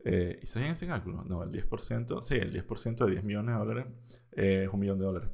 eh, 0.05 0.39
¿hice 0.41 0.59
bien 0.59 0.71
ese 0.71 0.87
cálculo? 0.87 1.23
No, 1.23 1.43
el 1.43 1.51
10%, 1.51 2.21
sí, 2.21 2.35
el 2.35 2.53
10% 2.53 3.05
de 3.05 3.11
10 3.11 3.23
millones 3.23 3.53
de 3.53 3.59
dólares 3.59 3.85
es 4.31 4.69
un 4.69 4.79
millón 4.79 4.97
de 4.99 5.05
dólares. 5.05 5.29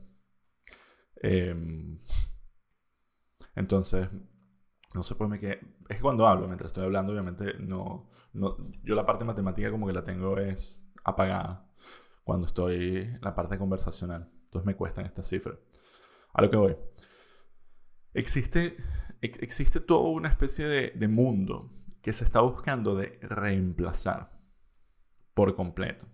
Em, 1.21 1.99
entonces, 3.55 4.09
no 4.93 5.03
sé, 5.03 5.15
pues 5.15 5.29
me. 5.29 5.37
Es 5.37 5.97
que 5.97 6.01
cuando 6.01 6.27
hablo, 6.27 6.47
mientras 6.47 6.69
estoy 6.69 6.85
hablando, 6.85 7.11
obviamente, 7.13 7.53
no, 7.59 8.09
no. 8.33 8.57
Yo 8.83 8.95
la 8.95 9.05
parte 9.05 9.25
matemática, 9.25 9.71
como 9.71 9.87
que 9.87 9.93
la 9.93 10.03
tengo 10.03 10.37
es 10.37 10.85
apagada 11.03 11.67
cuando 12.23 12.47
estoy 12.47 12.97
en 12.97 13.21
la 13.21 13.35
parte 13.35 13.57
conversacional. 13.57 14.31
Entonces 14.53 14.67
me 14.67 14.75
cuestan 14.75 15.07
estas 15.07 15.27
cifras. 15.27 15.57
A 16.31 16.43
lo 16.43 16.51
que 16.51 16.57
voy. 16.57 16.75
Existe, 18.13 18.77
existe 19.19 19.79
toda 19.79 20.11
una 20.11 20.29
especie 20.29 20.67
de, 20.67 21.07
mundo 21.07 21.73
que 22.03 22.13
se 22.13 22.23
está 22.23 22.41
buscando 22.41 22.95
de 22.95 23.17
reemplazar 23.23 24.39
por 25.33 25.55
completo. 25.55 26.05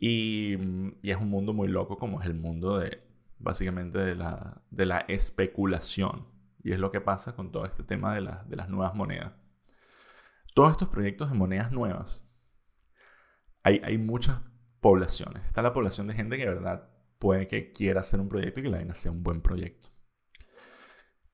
Y, 0.00 0.54
es 1.08 1.16
un 1.16 1.30
mundo 1.30 1.52
muy 1.52 1.68
loco 1.68 1.96
como 1.96 2.20
es 2.20 2.26
el 2.26 2.34
mundo 2.34 2.78
de, 2.78 3.06
básicamente, 3.38 3.98
de 3.98 4.16
la, 4.16 4.60
de 4.70 4.86
la 4.86 4.98
especulación. 5.06 6.26
Y 6.64 6.72
es 6.72 6.80
lo 6.80 6.90
que 6.90 7.00
pasa 7.00 7.36
con 7.36 7.52
todo 7.52 7.66
este 7.66 7.84
tema 7.84 8.16
de, 8.16 8.20
de 8.48 8.56
las 8.56 8.68
nuevas 8.68 8.96
monedas. 8.96 9.32
Todos 10.56 10.72
estos 10.72 10.88
proyectos 10.88 11.30
de 11.30 11.38
monedas 11.38 11.70
nuevas, 11.70 12.28
hay, 13.62 13.80
hay 13.84 13.96
muchas 13.96 14.40
poblaciones. 14.80 15.44
Está 15.44 15.62
la 15.62 15.72
población 15.72 16.08
de 16.08 16.14
gente 16.14 16.36
que 16.36 16.44
de 16.44 16.54
verdad 16.54 16.97
puede 17.18 17.46
que 17.46 17.72
quiera 17.72 18.00
hacer 18.00 18.20
un 18.20 18.28
proyecto 18.28 18.60
y 18.60 18.62
que 18.64 18.70
la 18.70 18.78
vaina 18.78 18.94
sea 18.94 19.12
un 19.12 19.22
buen 19.22 19.40
proyecto. 19.40 19.88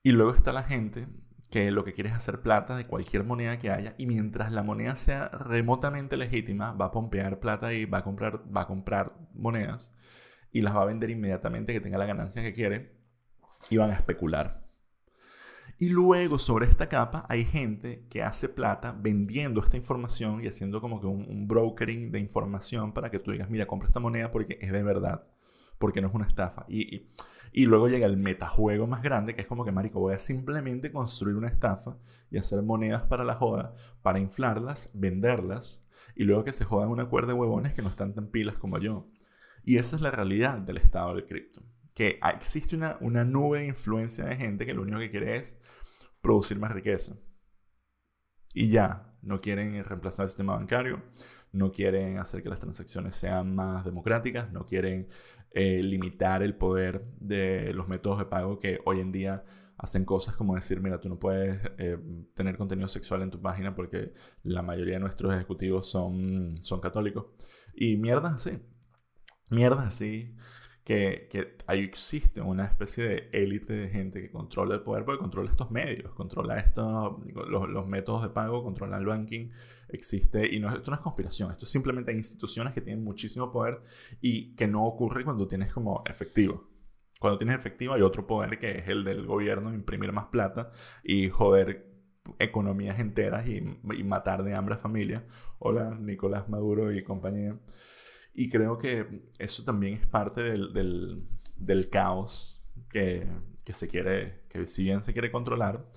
Y 0.03 0.11
luego 0.11 0.33
está 0.33 0.53
la 0.53 0.63
gente 0.63 1.07
que 1.49 1.71
lo 1.71 1.83
que 1.83 1.93
quiere 1.93 2.09
es 2.09 2.15
hacer 2.15 2.41
plata 2.41 2.75
de 2.75 2.85
cualquier 2.87 3.23
moneda 3.23 3.59
que 3.59 3.71
haya 3.71 3.95
y 3.97 4.07
mientras 4.07 4.51
la 4.51 4.63
moneda 4.63 4.95
sea 4.95 5.29
remotamente 5.29 6.17
legítima, 6.17 6.73
va 6.73 6.85
a 6.85 6.91
pompear 6.91 7.39
plata 7.39 7.73
y 7.73 7.85
va 7.85 7.99
a 7.99 8.03
comprar, 8.03 8.43
va 8.55 8.61
a 8.61 8.67
comprar 8.67 9.13
monedas 9.33 9.93
y 10.51 10.61
las 10.61 10.75
va 10.75 10.81
a 10.81 10.85
vender 10.85 11.09
inmediatamente 11.09 11.73
que 11.73 11.81
tenga 11.81 11.97
la 11.97 12.05
ganancia 12.05 12.41
que 12.41 12.53
quiere 12.53 12.95
y 13.69 13.77
van 13.77 13.91
a 13.91 13.95
especular. 13.95 14.65
Y 15.77 15.89
luego 15.89 16.39
sobre 16.39 16.67
esta 16.67 16.87
capa 16.87 17.25
hay 17.27 17.43
gente 17.43 18.05
que 18.09 18.23
hace 18.23 18.47
plata 18.47 18.95
vendiendo 18.97 19.61
esta 19.61 19.75
información 19.75 20.41
y 20.41 20.47
haciendo 20.47 20.79
como 20.79 21.01
que 21.01 21.07
un, 21.07 21.47
brokering 21.47 22.11
de 22.11 22.19
información 22.19 22.93
para 22.93 23.11
que 23.11 23.19
tú 23.19 23.31
digas, 23.31 23.49
mira, 23.49 23.65
compra 23.65 23.87
esta 23.87 23.99
moneda 23.99 24.31
porque 24.31 24.57
es 24.61 24.71
de 24.71 24.83
verdad, 24.83 25.27
porque 25.77 26.01
no 26.01 26.07
es 26.07 26.13
una 26.13 26.25
estafa. 26.25 26.65
Y, 26.67 27.07
y, 27.51 27.65
luego 27.65 27.87
llega 27.87 28.05
el 28.05 28.17
metajuego 28.17 28.87
más 28.87 29.01
grande, 29.01 29.35
que 29.35 29.41
es 29.41 29.47
como 29.47 29.65
que, 29.65 29.71
marico, 29.71 29.99
voy 29.99 30.15
a 30.15 30.19
simplemente 30.19 30.91
construir 30.91 31.35
una 31.35 31.47
estafa 31.47 31.97
y 32.31 32.37
hacer 32.37 32.61
monedas 32.63 33.03
para 33.03 33.23
la 33.23 33.35
joda, 33.35 33.75
para 34.01 34.19
inflarlas, 34.19 34.91
venderlas, 34.93 35.85
y 36.15 36.23
luego 36.23 36.43
que 36.43 36.53
se 36.53 36.65
jodan 36.65 36.89
una 36.89 37.05
cuerda 37.09 37.33
de 37.33 37.39
huevones 37.39 37.73
que 37.73 37.81
no 37.81 37.89
están 37.89 38.13
tan 38.13 38.27
pilas 38.27 38.55
como 38.57 38.79
yo. 38.79 39.07
Y 39.63 39.77
esa 39.77 39.95
es 39.95 40.01
la 40.01 40.11
realidad 40.11 40.59
del 40.59 40.77
estado 40.77 41.15
del 41.15 41.25
cripto 41.25 41.61
que 41.95 42.19
existe 42.35 42.75
una, 42.75 42.97
una 42.99 43.23
nube 43.23 43.59
de 43.59 43.67
influencia 43.67 44.25
de 44.25 44.35
gente 44.35 44.65
que 44.65 44.73
lo 44.73 44.81
único 44.83 44.99
que 44.99 45.09
quiere 45.09 45.37
es 45.37 45.59
producir 46.21 46.59
más 46.59 46.71
riqueza. 46.71 47.15
Y 48.53 48.69
ya, 48.69 49.14
no 49.25 49.41
quieren 49.41 49.83
reemplazar 49.83 50.25
el 50.25 50.29
sistema 50.29 50.55
bancario, 50.55 51.01
no 51.51 51.71
quieren 51.71 52.19
hacer 52.19 52.43
que 52.43 52.49
las 52.49 52.59
transacciones 52.59 53.15
sean 53.15 53.55
más 53.55 53.83
democráticas, 53.83 54.51
no 54.51 54.65
quieren 54.65 55.07
eh, 55.51 55.81
limitar 55.83 56.43
el 56.43 56.55
poder 56.55 57.05
de 57.19 57.73
los 57.73 57.87
métodos 57.87 58.19
de 58.19 58.25
pago 58.25 58.59
que 58.59 58.79
hoy 58.85 58.99
en 58.99 59.11
día 59.11 59.43
hacen 59.77 60.05
cosas 60.05 60.35
como 60.35 60.55
decir, 60.55 60.79
mira, 60.79 61.01
tú 61.01 61.09
no 61.09 61.19
puedes 61.19 61.59
eh, 61.77 61.97
tener 62.33 62.57
contenido 62.57 62.87
sexual 62.87 63.21
en 63.23 63.31
tu 63.31 63.41
página 63.41 63.75
porque 63.75 64.13
la 64.43 64.61
mayoría 64.61 64.95
de 64.95 64.99
nuestros 65.01 65.33
ejecutivos 65.33 65.89
son, 65.89 66.55
son 66.61 66.79
católicos. 66.79 67.25
Y 67.73 67.97
mierda 67.97 68.35
así. 68.35 68.59
Mierda 69.49 69.87
así 69.87 70.35
que, 70.85 71.27
que 71.31 71.57
ahí 71.65 71.79
existe 71.83 72.41
una 72.41 72.65
especie 72.65 73.07
de 73.07 73.29
élite 73.33 73.73
de 73.73 73.89
gente 73.89 74.21
que 74.21 74.29
controla 74.29 74.75
el 74.75 74.81
poder, 74.81 75.03
porque 75.03 75.19
controla 75.19 75.49
estos 75.49 75.71
medios, 75.71 76.13
controla 76.13 76.57
estos, 76.57 77.15
los, 77.33 77.67
los, 77.67 77.87
métodos 77.87 78.21
de 78.21 78.29
pago, 78.29 78.63
controla 78.63 78.97
el 78.97 79.05
banking, 79.07 79.49
existe, 79.89 80.47
y 80.47 80.59
no, 80.59 80.69
esto 80.69 80.91
no 80.91 80.97
es 80.97 81.01
conspiración, 81.01 81.51
esto 81.51 81.65
es 81.65 81.71
simplemente 81.71 82.13
instituciones 82.13 82.75
que 82.75 82.81
tienen 82.81 83.03
muchísimo 83.03 83.51
poder 83.51 83.81
y 84.21 84.55
que 84.55 84.67
no 84.67 84.85
ocurre 84.85 85.23
cuando 85.25 85.47
tienes 85.47 85.73
como 85.73 86.03
efectivo. 86.05 86.69
Cuando 87.19 87.39
tienes 87.39 87.57
efectivo 87.57 87.95
hay 87.95 88.03
otro 88.03 88.27
poder 88.27 88.59
que 88.59 88.77
es 88.77 88.87
el 88.87 89.03
del 89.03 89.25
gobierno, 89.25 89.73
imprimir 89.73 90.11
más 90.11 90.25
plata 90.25 90.69
y 91.03 91.29
joder 91.29 91.95
economías 92.37 92.99
enteras 92.99 93.47
y, 93.47 93.57
y 93.57 94.03
matar 94.03 94.43
de 94.43 94.53
hambre 94.53 94.75
a 94.75 94.77
familias. 94.77 95.23
Hola, 95.57 95.97
Nicolás 95.99 96.47
Maduro 96.47 96.93
y 96.93 97.03
compañía. 97.03 97.57
Y 98.35 98.49
creo 98.49 98.77
que 98.77 99.31
eso 99.39 99.63
también 99.63 99.93
es 99.93 100.05
parte 100.05 100.43
del, 100.43 100.73
del, 100.73 101.25
del 101.55 101.89
caos 101.89 102.61
que, 102.89 103.25
que, 103.63 103.73
se 103.73 103.87
quiere, 103.87 104.43
que 104.49 104.67
si 104.67 104.83
bien 104.83 105.01
se 105.01 105.13
quiere 105.13 105.31
controlar, 105.31 105.89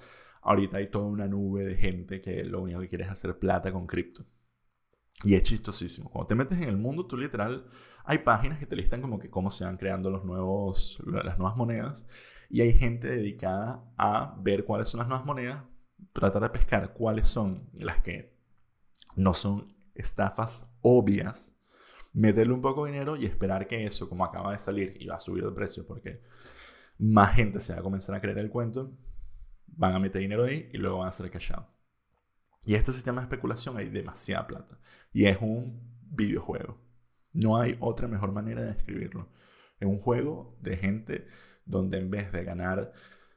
ahorita 0.43 0.77
hay 0.77 0.89
toda 0.89 1.07
una 1.07 1.27
nube 1.27 1.65
de 1.65 1.75
gente 1.77 2.21
que 2.21 2.45
lo 2.45 2.63
único 2.63 2.81
que 2.81 2.87
quiere 2.87 3.05
es 3.05 3.11
hacer 3.11 3.37
plata 3.41 3.73
con 3.73 3.89
cripto. 3.89 4.25
Y 5.25 5.35
es 5.35 5.43
chistosísimo. 5.43 6.11
Cuando 6.11 6.29
te 6.29 6.35
metes 6.37 6.63
en 6.63 6.69
el 6.69 6.77
mundo, 6.77 7.07
tú 7.07 7.17
literal, 7.17 7.67
hay 8.05 8.19
páginas 8.19 8.61
que 8.61 8.67
te 8.67 8.77
listan 8.77 9.03
como 9.03 9.19
que 9.19 9.31
cómo 9.31 9.51
se 9.51 9.65
van 9.65 9.77
creando 9.77 10.09
los 10.09 10.25
nuevos, 10.25 11.03
las 11.05 11.39
nuevas 11.39 11.57
monedas. 11.57 12.07
Y 12.49 12.61
hay 12.61 12.73
gente 12.73 13.09
dedicada 13.09 13.85
a 13.97 14.37
ver 14.41 14.65
cuáles 14.65 14.89
son 14.89 14.99
las 14.99 15.09
nuevas 15.09 15.27
monedas, 15.27 15.65
tratar 16.13 16.43
de 16.43 16.51
pescar 16.51 16.93
cuáles 16.95 17.27
son 17.27 17.69
las 17.75 18.01
que 18.01 18.39
no 19.17 19.35
son 19.35 19.75
estafas 19.97 20.73
obvias 20.83 21.58
meterle 22.13 22.53
un 22.53 22.63
poco 22.63 22.85
de 22.85 22.93
dinero 22.93 23.17
y 23.17 23.27
esperar 23.27 23.67
que 23.67 23.87
eso, 23.87 24.09
como 24.09 24.25
acaba 24.25 24.53
de 24.53 24.59
salir 24.59 24.97
y 25.01 25.07
va 25.07 25.17
a 25.17 25.21
subir 25.21 25.45
de 25.45 25.53
precio 25.53 25.87
porque 25.87 26.23
más 26.99 27.35
gente 27.35 27.61
se 27.61 27.73
va 27.73 27.81
a 27.81 27.83
comenzar 27.83 28.15
a 28.15 28.21
creer 28.21 28.39
el 28.39 28.51
cuento, 28.51 28.93
van 29.67 29.95
a 29.95 29.99
meter 29.99 30.21
dinero 30.21 30.45
ahí 30.45 30.69
y 30.73 30.79
luego 30.79 30.99
van 30.99 31.07
a 31.07 31.11
hacer 31.11 31.31
cash. 31.31 31.53
Y 32.65 32.75
este 32.75 32.93
sistema 32.93 33.21
de 33.21 33.27
especulación 33.27 33.77
hay 33.77 33.89
demasiada 33.89 34.47
plata. 34.47 34.79
Y 35.13 35.27
es 35.27 35.39
un 35.41 35.81
videojuego. 36.11 36.79
No 37.33 37.57
hay 37.57 37.73
otra 37.81 38.09
mejor 38.09 38.33
manera 38.33 38.63
de 38.63 38.75
describirlo. 38.75 39.29
Es 39.79 39.87
un 39.87 39.99
juego 39.99 40.59
de 40.61 40.77
gente 40.77 41.29
donde 41.65 41.99
en 41.99 42.11
vez 42.11 42.33
de 42.33 42.45
ganar 42.45 42.93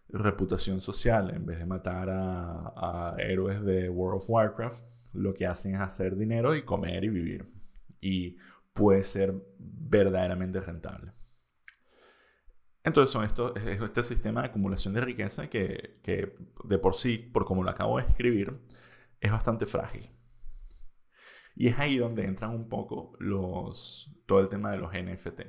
reputación 0.09 0.81
social, 0.81 1.33
en 1.33 1.45
vez 1.45 1.59
de 1.59 1.65
matar 1.65 2.09
a, 2.09 2.73
a 2.75 3.15
héroes 3.19 3.63
de 3.63 3.89
World 3.89 4.21
of 4.21 4.29
Warcraft, 4.29 4.83
lo 5.13 5.33
que 5.33 5.45
hacen 5.45 5.75
es 5.75 5.81
hacer 5.81 6.15
dinero 6.15 6.55
y 6.55 6.63
comer 6.63 7.03
y 7.03 7.09
vivir. 7.09 7.45
Y 8.01 8.37
puede 8.73 9.03
ser 9.03 9.33
verdaderamente 9.57 10.59
rentable. 10.61 11.13
Entonces 12.83 13.11
son 13.11 13.23
es 13.23 13.81
este 13.81 14.03
sistema 14.03 14.41
de 14.41 14.47
acumulación 14.47 14.93
de 14.93 15.01
riqueza 15.01 15.49
que, 15.49 15.99
que, 16.01 16.35
de 16.63 16.79
por 16.79 16.95
sí, 16.95 17.17
por 17.17 17.45
como 17.45 17.63
lo 17.63 17.69
acabo 17.69 17.97
de 17.97 18.07
escribir, 18.07 18.59
es 19.19 19.31
bastante 19.31 19.65
frágil. 19.67 20.09
Y 21.55 21.67
es 21.67 21.77
ahí 21.77 21.97
donde 21.97 22.25
entran 22.25 22.51
un 22.51 22.69
poco 22.69 23.13
los, 23.19 24.11
todo 24.25 24.39
el 24.39 24.49
tema 24.49 24.71
de 24.71 24.77
los 24.77 24.91
NFT, 24.93 25.41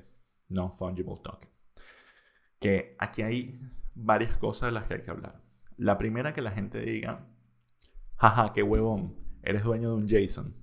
Non-Fungible 0.48 1.20
Token. 1.22 1.48
Que 2.58 2.96
aquí 2.98 3.22
hay 3.22 3.60
varias 3.94 4.36
cosas 4.36 4.68
de 4.68 4.72
las 4.72 4.84
que 4.84 4.94
hay 4.94 5.02
que 5.02 5.10
hablar. 5.10 5.42
La 5.76 5.96
primera 5.96 6.34
que 6.34 6.42
la 6.42 6.50
gente 6.50 6.80
diga, 6.80 7.26
jaja, 8.16 8.52
qué 8.52 8.62
huevón, 8.62 9.16
eres 9.42 9.64
dueño 9.64 9.90
de 9.90 9.96
un 9.96 10.06
JSON, 10.06 10.54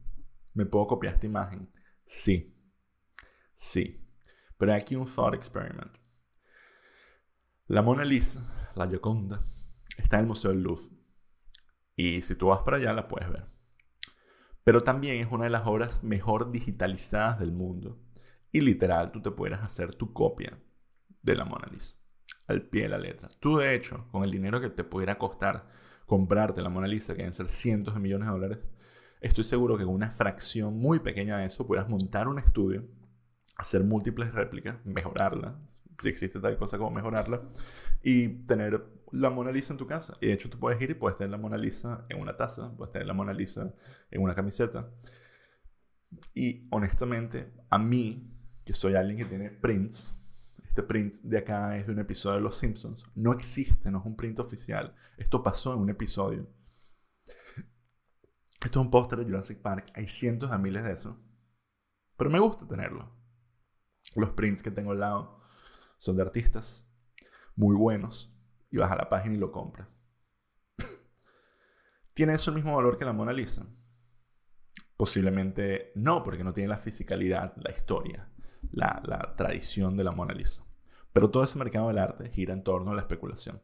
me 0.53 0.65
puedo 0.65 0.87
copiar 0.87 1.15
esta 1.15 1.25
imagen. 1.25 1.69
Sí, 2.09 2.59
sí. 3.55 4.03
Pero 4.57 4.73
hay 4.73 4.81
aquí 4.81 4.95
un 4.95 5.05
thought 5.05 5.35
experiment. 5.35 5.95
La 7.67 7.83
Mona 7.83 8.03
Lisa, 8.03 8.71
la 8.75 8.87
Gioconda, 8.87 9.43
está 9.95 10.17
en 10.17 10.21
el 10.23 10.27
Museo 10.27 10.49
del 10.49 10.63
Louvre. 10.63 10.89
Y 11.95 12.21
si 12.23 12.35
tú 12.35 12.47
vas 12.47 12.61
para 12.61 12.77
allá 12.77 12.93
la 12.93 13.07
puedes 13.07 13.29
ver. 13.29 13.45
Pero 14.63 14.81
también 14.81 15.21
es 15.21 15.31
una 15.31 15.43
de 15.43 15.51
las 15.51 15.67
obras 15.67 16.03
mejor 16.03 16.51
digitalizadas 16.51 17.39
del 17.39 17.51
mundo. 17.51 18.01
Y 18.51 18.61
literal, 18.61 19.11
tú 19.11 19.21
te 19.21 19.29
puedes 19.29 19.59
hacer 19.59 19.93
tu 19.93 20.11
copia 20.11 20.59
de 21.21 21.35
la 21.35 21.45
Mona 21.45 21.67
Lisa. 21.71 21.95
Al 22.47 22.63
pie 22.63 22.83
de 22.83 22.89
la 22.89 22.97
letra. 22.97 23.29
Tú, 23.39 23.57
de 23.57 23.75
hecho, 23.75 24.07
con 24.11 24.23
el 24.23 24.31
dinero 24.31 24.59
que 24.59 24.71
te 24.71 24.83
pudiera 24.83 25.19
costar 25.19 25.67
comprarte 26.07 26.63
la 26.63 26.69
Mona 26.69 26.87
Lisa, 26.87 27.13
que 27.13 27.19
deben 27.19 27.33
ser 27.33 27.49
cientos 27.49 27.93
de 27.93 27.99
millones 27.99 28.27
de 28.27 28.33
dólares, 28.33 28.59
estoy 29.19 29.43
seguro 29.43 29.77
que 29.77 29.85
con 29.85 29.93
una 29.93 30.11
fracción 30.11 30.77
muy 30.77 30.99
pequeña 30.99 31.37
de 31.37 31.45
eso 31.45 31.67
puedas 31.67 31.89
montar 31.89 32.27
un 32.27 32.39
estudio, 32.39 32.85
hacer 33.55 33.83
múltiples 33.83 34.33
réplicas, 34.33 34.77
mejorarla, 34.85 35.59
si 35.99 36.09
existe 36.09 36.39
tal 36.39 36.57
cosa 36.57 36.77
como 36.77 36.91
mejorarla, 36.91 37.41
y 38.01 38.29
tener 38.45 38.83
la 39.11 39.29
Mona 39.29 39.51
Lisa 39.51 39.73
en 39.73 39.77
tu 39.77 39.87
casa. 39.87 40.13
Y 40.21 40.27
de 40.27 40.33
hecho 40.33 40.49
tú 40.49 40.59
puedes 40.59 40.81
ir 40.81 40.91
y 40.91 40.93
puedes 40.93 41.17
tener 41.17 41.31
la 41.31 41.37
Mona 41.37 41.57
Lisa 41.57 42.05
en 42.09 42.21
una 42.21 42.37
taza, 42.37 42.75
puedes 42.77 42.93
tener 42.93 43.07
la 43.07 43.13
Mona 43.13 43.33
Lisa 43.33 43.73
en 44.09 44.21
una 44.21 44.33
camiseta. 44.33 44.89
Y 46.33 46.67
honestamente, 46.71 47.51
a 47.69 47.77
mí, 47.77 48.31
que 48.63 48.73
soy 48.73 48.95
alguien 48.95 49.17
que 49.17 49.25
tiene 49.25 49.49
prints, 49.49 50.15
este 50.63 50.83
print 50.83 51.15
de 51.23 51.39
acá 51.39 51.75
es 51.77 51.87
de 51.87 51.93
un 51.93 51.99
episodio 51.99 52.35
de 52.35 52.41
Los 52.41 52.57
Simpsons, 52.57 53.03
no 53.15 53.33
existe, 53.33 53.91
no 53.91 53.99
es 53.99 54.05
un 54.05 54.15
print 54.15 54.39
oficial. 54.39 54.95
Esto 55.17 55.43
pasó 55.43 55.73
en 55.73 55.79
un 55.79 55.89
episodio. 55.89 56.47
Esto 58.61 58.79
es 58.79 58.85
un 58.85 58.91
póster 58.91 59.19
de 59.19 59.25
Jurassic 59.25 59.61
Park. 59.61 59.91
Hay 59.95 60.07
cientos 60.07 60.51
de 60.51 60.57
miles 60.57 60.83
de 60.83 60.91
eso. 60.91 61.17
Pero 62.17 62.29
me 62.29 62.39
gusta 62.39 62.67
tenerlo. 62.67 63.15
Los 64.15 64.31
prints 64.31 64.61
que 64.61 64.71
tengo 64.71 64.91
al 64.91 64.99
lado 64.99 65.41
son 65.97 66.17
de 66.17 66.23
artistas 66.23 66.85
muy 67.55 67.75
buenos. 67.75 68.35
Y 68.69 68.77
vas 68.77 68.91
a 68.91 68.97
la 68.97 69.09
página 69.09 69.35
y 69.35 69.39
lo 69.39 69.51
compras. 69.51 69.87
¿Tiene 72.13 72.33
eso 72.33 72.51
el 72.51 72.55
mismo 72.55 72.75
valor 72.75 72.97
que 72.97 73.05
la 73.05 73.13
Mona 73.13 73.31
Lisa? 73.31 73.65
Posiblemente 74.97 75.93
no, 75.95 76.23
porque 76.23 76.43
no 76.43 76.53
tiene 76.53 76.67
la 76.67 76.77
fisicalidad, 76.77 77.55
la 77.55 77.71
historia, 77.71 78.29
la, 78.71 79.01
la 79.05 79.35
tradición 79.37 79.95
de 79.95 80.03
la 80.03 80.11
Mona 80.11 80.33
Lisa. 80.33 80.65
Pero 81.13 81.31
todo 81.31 81.43
ese 81.43 81.57
mercado 81.57 81.87
del 81.87 81.97
arte 81.97 82.29
gira 82.29 82.53
en 82.53 82.63
torno 82.63 82.91
a 82.91 82.95
la 82.95 83.01
especulación. 83.01 83.61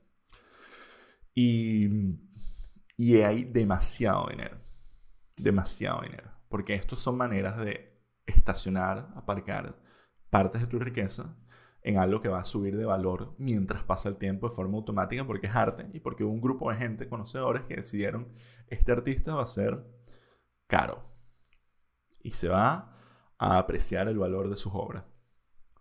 Y, 1.33 1.89
y 2.95 3.17
hay 3.17 3.43
demasiado 3.43 4.27
dinero 4.29 4.64
demasiado 5.37 6.01
dinero. 6.01 6.31
Porque 6.49 6.73
estos 6.73 6.99
son 6.99 7.17
maneras 7.17 7.57
de 7.57 7.99
estacionar, 8.25 9.09
aparcar 9.15 9.77
partes 10.29 10.61
de 10.61 10.67
tu 10.67 10.79
riqueza 10.79 11.35
en 11.81 11.97
algo 11.97 12.19
que 12.19 12.29
va 12.29 12.39
a 12.39 12.43
subir 12.43 12.75
de 12.75 12.85
valor 12.85 13.35
mientras 13.37 13.83
pasa 13.83 14.09
el 14.09 14.17
tiempo 14.17 14.49
de 14.49 14.55
forma 14.55 14.77
automática 14.77 15.25
porque 15.25 15.47
es 15.47 15.55
arte 15.55 15.87
y 15.93 15.99
porque 15.99 16.23
hubo 16.23 16.33
un 16.33 16.41
grupo 16.41 16.71
de 16.71 16.77
gente, 16.77 17.07
conocedores, 17.07 17.61
que 17.61 17.75
decidieron 17.75 18.33
este 18.67 18.91
artista 18.91 19.35
va 19.35 19.43
a 19.43 19.47
ser 19.47 19.85
caro 20.67 21.03
y 22.23 22.31
se 22.31 22.49
va 22.49 22.97
a 23.37 23.57
apreciar 23.59 24.07
el 24.07 24.17
valor 24.17 24.49
de 24.49 24.55
sus 24.55 24.73
obras. 24.73 25.03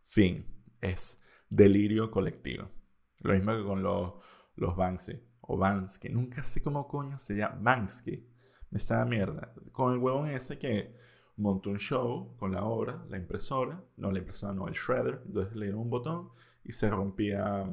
Fin. 0.03 0.47
Es 0.81 1.23
delirio 1.49 2.11
colectivo. 2.11 2.69
Lo 3.21 3.33
mismo 3.33 3.57
que 3.57 3.65
con 3.65 3.83
los, 3.83 4.15
los 4.55 4.77
Banksy 4.77 5.19
o 5.41 5.57
Bansky. 5.57 6.11
Nunca 6.11 6.43
sé 6.43 6.61
cómo 6.61 6.87
coño 6.87 7.19
se 7.19 7.37
llama. 7.37 7.57
Banksy 7.61 8.29
esa 8.75 9.05
mierda. 9.05 9.53
Con 9.73 9.93
el 9.93 9.99
huevón 9.99 10.29
ese 10.29 10.59
que 10.59 10.95
montó 11.37 11.71
un 11.71 11.79
show 11.79 12.37
con 12.37 12.53
la 12.53 12.65
obra, 12.65 13.05
la 13.09 13.17
impresora, 13.17 13.83
no 13.97 14.11
la 14.11 14.19
impresora, 14.19 14.53
no, 14.53 14.69
el 14.69 14.75
shredder. 14.75 15.23
Entonces 15.27 15.55
le 15.57 15.67
dieron 15.67 15.83
un 15.83 15.91
botón 15.91 16.31
y 16.63 16.73
se 16.73 16.91
rompía, 16.91 17.71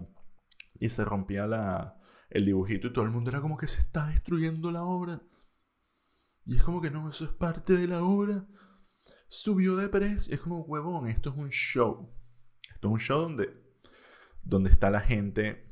y 0.80 0.90
se 0.90 1.06
rompía 1.06 1.48
la, 1.48 1.98
el 2.30 2.46
dibujito 2.46 2.88
y 2.88 2.94
todo 2.94 3.06
el 3.06 3.12
mundo 3.12 3.30
era 3.30 3.42
como 3.42 3.58
que 3.58 3.68
se 3.68 3.82
está 3.82 4.08
destruyendo 4.08 4.72
la 4.72 4.84
obra. 4.84 5.22
Y 6.46 6.58
es 6.58 6.64
como 6.64 6.82
que 6.82 6.90
no, 6.90 7.10
eso 7.10 7.26
es 7.26 7.32
parte 7.32 7.74
de 7.74 7.88
la 7.88 8.04
obra. 8.04 8.48
Subió 9.28 9.76
de 9.76 9.90
precio. 9.90 10.34
Es 10.34 10.42
como, 10.42 10.62
huevón, 10.62 11.08
esto 11.08 11.30
es 11.30 11.36
un 11.36 11.50
show. 11.50 12.14
Esto 12.74 12.88
es 12.88 12.94
un 12.94 13.00
show 13.00 13.22
donde, 13.22 13.50
donde 14.42 14.72
está 14.72 14.90
la 14.90 15.02
gente, 15.02 15.71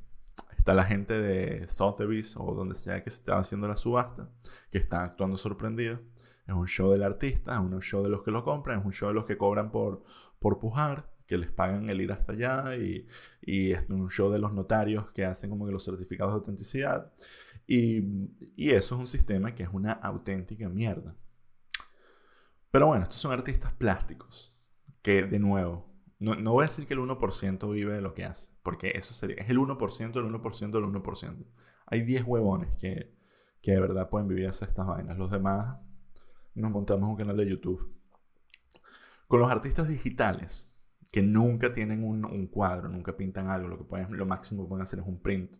está 0.60 0.74
la 0.74 0.84
gente 0.84 1.20
de 1.20 1.68
Sotheby's 1.68 2.36
o 2.38 2.54
donde 2.54 2.75
sea 2.75 3.01
que 3.04 3.10
se 3.10 3.18
estaba 3.20 3.39
haciendo 3.39 3.68
la 3.68 3.78
subasta, 3.78 4.30
que 4.70 4.78
está 4.78 5.04
actuando 5.04 5.38
sorprendida. 5.38 6.01
Es 6.46 6.54
un 6.54 6.68
show 6.68 6.92
del 6.92 7.04
artista, 7.04 7.54
es 7.54 7.60
un 7.60 7.80
show 7.82 8.04
de 8.04 8.10
los 8.10 8.24
que 8.24 8.32
lo 8.32 8.44
compran, 8.44 8.80
es 8.80 8.86
un 8.86 8.92
show 8.92 9.10
de 9.10 9.16
los 9.16 9.25
que 9.25 9.38
cobran 9.38 9.72
por, 9.72 10.04
por 10.39 10.60
pujar, 10.60 11.10
que 11.25 11.38
les 11.38 11.51
pagan 11.51 11.89
el 11.89 12.01
ir 12.01 12.12
hasta 12.12 12.34
allá 12.34 12.75
y, 12.75 13.08
y 13.42 13.72
es 13.72 13.88
un 13.89 14.10
show 14.10 14.32
de 14.32 14.39
los 14.39 14.51
notarios 14.51 15.10
que 15.12 15.25
hacen 15.25 15.50
como 15.50 15.66
que 15.66 15.72
los 15.72 15.86
certificados 15.86 16.34
de 16.34 16.39
autenticidad. 16.39 17.13
Y, 17.66 18.00
y 18.56 18.72
eso 18.72 18.96
es 18.96 19.01
un 19.01 19.08
sistema 19.08 19.56
que 19.56 19.63
es 19.63 19.70
una 19.72 19.94
auténtica 19.94 20.68
mierda. 20.68 21.16
Pero 22.72 22.88
bueno, 22.88 23.04
estos 23.04 23.18
son 23.18 23.32
artistas 23.32 23.72
plásticos 23.74 24.56
que, 25.01 25.24
de 25.24 25.39
nuevo, 25.39 25.88
no, 26.20 26.36
no, 26.36 26.52
voy 26.54 26.66
a 26.66 26.68
decir 26.68 26.86
que 26.86 26.94
el 26.94 27.00
1% 27.00 27.72
vive 27.72 27.94
de 27.94 28.02
lo 28.02 28.14
que 28.14 28.26
hace, 28.26 28.52
porque 28.62 28.92
eso 28.96 29.14
sería, 29.14 29.38
es 29.38 29.50
el 29.50 29.58
1% 29.58 30.12
del 30.12 30.26
1% 30.26 30.72
del 30.72 30.84
1%. 30.84 31.46
Hay 31.88 32.02
10 32.02 32.24
huevones 32.26 32.76
que, 32.76 33.16
que 33.62 33.72
de 33.72 33.80
verdad 33.80 34.10
pueden 34.10 34.28
vivir 34.28 34.48
hacia 34.48 34.68
estas 34.68 34.86
vainas. 34.86 35.18
Los 35.18 35.32
demás 35.32 35.78
nos 36.56 36.72
montamos 36.72 37.10
un 37.10 37.16
canal 37.16 37.38
de 37.38 37.50
YouTube. 37.50 37.96
Con 39.28 39.40
los 39.40 39.50
artistas 39.50 39.88
digitales, 39.88 40.76
que 41.12 41.22
nunca 41.22 41.74
tienen 41.74 42.04
un, 42.04 42.26
un 42.26 42.48
cuadro, 42.48 42.90
nunca 42.90 43.18
pintan 43.18 43.48
algo, 43.48 43.68
lo, 43.68 43.78
que 43.78 43.84
pueden, 43.84 44.16
lo 44.16 44.26
máximo 44.26 44.64
que 44.64 44.70
pueden 44.70 44.84
hacer 44.84 45.00
es 45.00 45.06
un 45.06 45.22
print, 45.22 45.58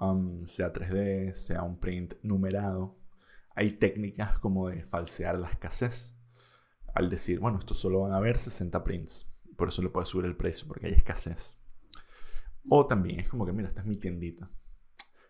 um, 0.00 0.42
sea 0.46 0.72
3D, 0.72 1.32
sea 1.32 1.62
un 1.62 1.78
print 1.78 2.14
numerado. 2.22 2.96
Hay 3.54 3.72
técnicas 3.72 4.38
como 4.38 4.68
de 4.68 4.84
falsear 4.84 5.38
la 5.38 5.48
escasez 5.48 6.16
al 6.94 7.10
decir, 7.10 7.40
bueno, 7.40 7.58
esto 7.58 7.74
solo 7.74 8.00
van 8.00 8.12
a 8.12 8.20
ver 8.20 8.38
60 8.38 8.84
prints. 8.84 9.28
Por 9.58 9.70
eso 9.70 9.82
le 9.82 9.88
puedes 9.88 10.08
subir 10.08 10.24
el 10.24 10.36
precio, 10.36 10.68
porque 10.68 10.86
hay 10.86 10.92
escasez. 10.92 11.58
O 12.68 12.86
también 12.86 13.18
es 13.18 13.28
como 13.28 13.44
que, 13.44 13.52
mira, 13.52 13.68
esta 13.68 13.80
es 13.80 13.88
mi 13.88 13.96
tiendita. 13.96 14.48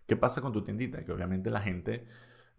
¿Qué 0.06 0.16
pasa 0.16 0.42
con 0.42 0.52
tu 0.52 0.62
tiendita? 0.62 1.02
Que 1.02 1.12
obviamente 1.12 1.50
la 1.50 1.60
gente 1.60 2.04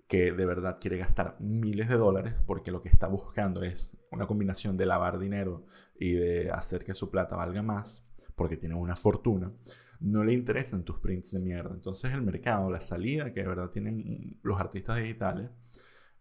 que 0.07 0.31
de 0.31 0.45
verdad 0.47 0.79
quiere 0.81 0.97
gastar 0.97 1.37
miles 1.39 1.87
de 1.87 1.95
dólares 1.95 2.33
porque 2.47 2.71
lo 2.71 2.81
que 2.81 2.89
está 2.89 3.07
buscando 3.07 3.61
es 3.61 3.95
una 4.09 4.25
combinación 4.25 4.77
de 4.77 4.87
lavar 4.87 5.19
dinero 5.19 5.67
y 5.99 6.13
de 6.13 6.49
hacer 6.49 6.83
que 6.83 6.95
su 6.95 7.11
plata 7.11 7.35
valga 7.35 7.61
más 7.61 8.03
porque 8.35 8.57
tiene 8.57 8.73
una 8.73 8.95
fortuna, 8.95 9.51
no 9.99 10.23
le 10.23 10.33
interesan 10.33 10.83
tus 10.83 10.97
prints 10.99 11.33
de 11.33 11.39
mierda. 11.39 11.75
Entonces 11.75 12.11
el 12.11 12.23
mercado, 12.23 12.71
la 12.71 12.81
salida 12.81 13.31
que 13.31 13.41
de 13.41 13.47
verdad 13.47 13.69
tienen 13.69 14.39
los 14.41 14.59
artistas 14.59 14.97
digitales 14.97 15.51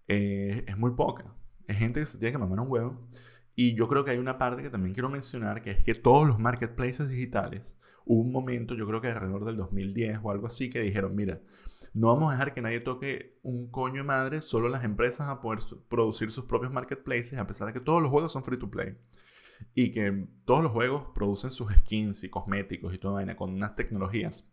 eh, 0.09 0.65
es 0.67 0.77
muy 0.77 0.91
poca 0.91 1.35
es 1.69 1.77
gente 1.77 2.01
que 2.01 2.07
se 2.07 2.19
tiene 2.19 2.33
que 2.33 2.39
mamar 2.39 2.61
un 2.61 2.71
huevo. 2.71 2.99
Y 3.61 3.75
yo 3.75 3.89
creo 3.89 4.05
que 4.05 4.13
hay 4.13 4.19
una 4.19 4.39
parte 4.39 4.63
que 4.63 4.71
también 4.71 4.95
quiero 4.95 5.11
mencionar, 5.11 5.63
que 5.63 5.73
es 5.73 5.83
que 5.83 5.97
todos 5.97 6.29
los 6.29 6.39
marketplaces 6.39 7.09
digitales, 7.09 7.77
hubo 8.05 8.21
un 8.21 8.31
momento, 8.31 8.77
yo 8.77 8.87
creo 8.87 9.01
que 9.01 9.09
alrededor 9.09 9.45
del 9.45 9.57
2010 9.57 10.21
o 10.23 10.31
algo 10.31 10.47
así, 10.47 10.71
que 10.71 10.81
dijeron, 10.81 11.17
mira, 11.17 11.41
no 11.93 12.07
vamos 12.07 12.29
a 12.29 12.35
dejar 12.35 12.55
que 12.55 12.63
nadie 12.63 12.79
toque 12.79 13.37
un 13.43 13.69
coño 13.69 13.97
de 13.97 14.03
madre, 14.05 14.43
solo 14.43 14.69
las 14.69 14.85
empresas 14.85 15.29
a 15.29 15.41
poder 15.41 15.59
producir 15.89 16.31
sus 16.31 16.45
propios 16.45 16.73
marketplaces, 16.73 17.37
a 17.37 17.49
pesar 17.49 17.67
de 17.67 17.73
que 17.73 17.81
todos 17.81 18.01
los 18.01 18.13
juegos 18.13 18.31
son 18.31 18.45
free 18.45 18.61
to 18.61 18.71
play. 18.71 18.97
Y 19.75 19.91
que 19.91 20.29
todos 20.45 20.63
los 20.63 20.71
juegos 20.71 21.07
producen 21.13 21.51
sus 21.51 21.73
skins 21.79 22.23
y 22.23 22.31
cosméticos 22.31 22.95
y 22.95 22.99
toda 22.99 23.15
vaina 23.15 23.35
con 23.35 23.53
unas 23.53 23.75
tecnologías 23.75 24.49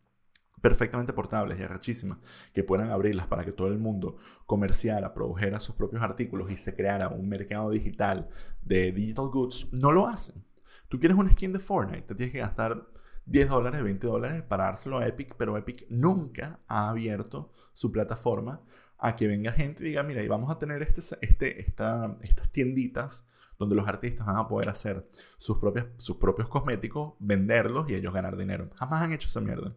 perfectamente 0.61 1.13
portables 1.13 1.59
y 1.59 1.63
arrachísimas, 1.63 2.19
que 2.53 2.63
puedan 2.63 2.91
abrirlas 2.91 3.27
para 3.27 3.45
que 3.45 3.51
todo 3.51 3.67
el 3.67 3.77
mundo 3.77 4.17
comerciara, 4.45 5.13
produjera 5.13 5.59
sus 5.59 5.75
propios 5.75 6.01
artículos 6.01 6.51
y 6.51 6.57
se 6.57 6.75
creara 6.75 7.09
un 7.09 7.27
mercado 7.29 7.69
digital 7.69 8.29
de 8.61 8.91
digital 8.91 9.27
goods, 9.29 9.67
no 9.71 9.91
lo 9.91 10.07
hacen. 10.07 10.43
Tú 10.87 10.99
quieres 10.99 11.17
un 11.17 11.31
skin 11.31 11.53
de 11.53 11.59
Fortnite, 11.59 12.03
te 12.03 12.15
tienes 12.15 12.33
que 12.33 12.39
gastar 12.39 12.87
10 13.25 13.49
dólares, 13.49 13.83
20 13.83 14.07
dólares 14.07 14.43
para 14.43 14.65
dárselo 14.65 14.99
a 14.99 15.07
Epic, 15.07 15.35
pero 15.37 15.57
Epic 15.57 15.85
nunca 15.89 16.59
ha 16.67 16.89
abierto 16.89 17.51
su 17.73 17.91
plataforma 17.91 18.61
a 18.97 19.15
que 19.15 19.27
venga 19.27 19.51
gente 19.51 19.83
y 19.83 19.87
diga, 19.89 20.03
mira, 20.03 20.23
y 20.23 20.27
vamos 20.27 20.49
a 20.49 20.59
tener 20.59 20.81
este, 20.81 21.01
este, 21.21 21.61
esta, 21.61 22.17
estas 22.21 22.49
tienditas 22.51 23.27
donde 23.57 23.75
los 23.75 23.87
artistas 23.87 24.25
van 24.25 24.37
a 24.37 24.47
poder 24.47 24.69
hacer 24.69 25.07
sus, 25.37 25.57
propias, 25.57 25.87
sus 25.97 26.17
propios 26.17 26.49
cosméticos, 26.49 27.13
venderlos 27.19 27.89
y 27.89 27.95
ellos 27.95 28.13
ganar 28.13 28.37
dinero. 28.37 28.69
Jamás 28.75 29.01
han 29.01 29.13
hecho 29.13 29.27
esa 29.27 29.41
mierda. 29.41 29.75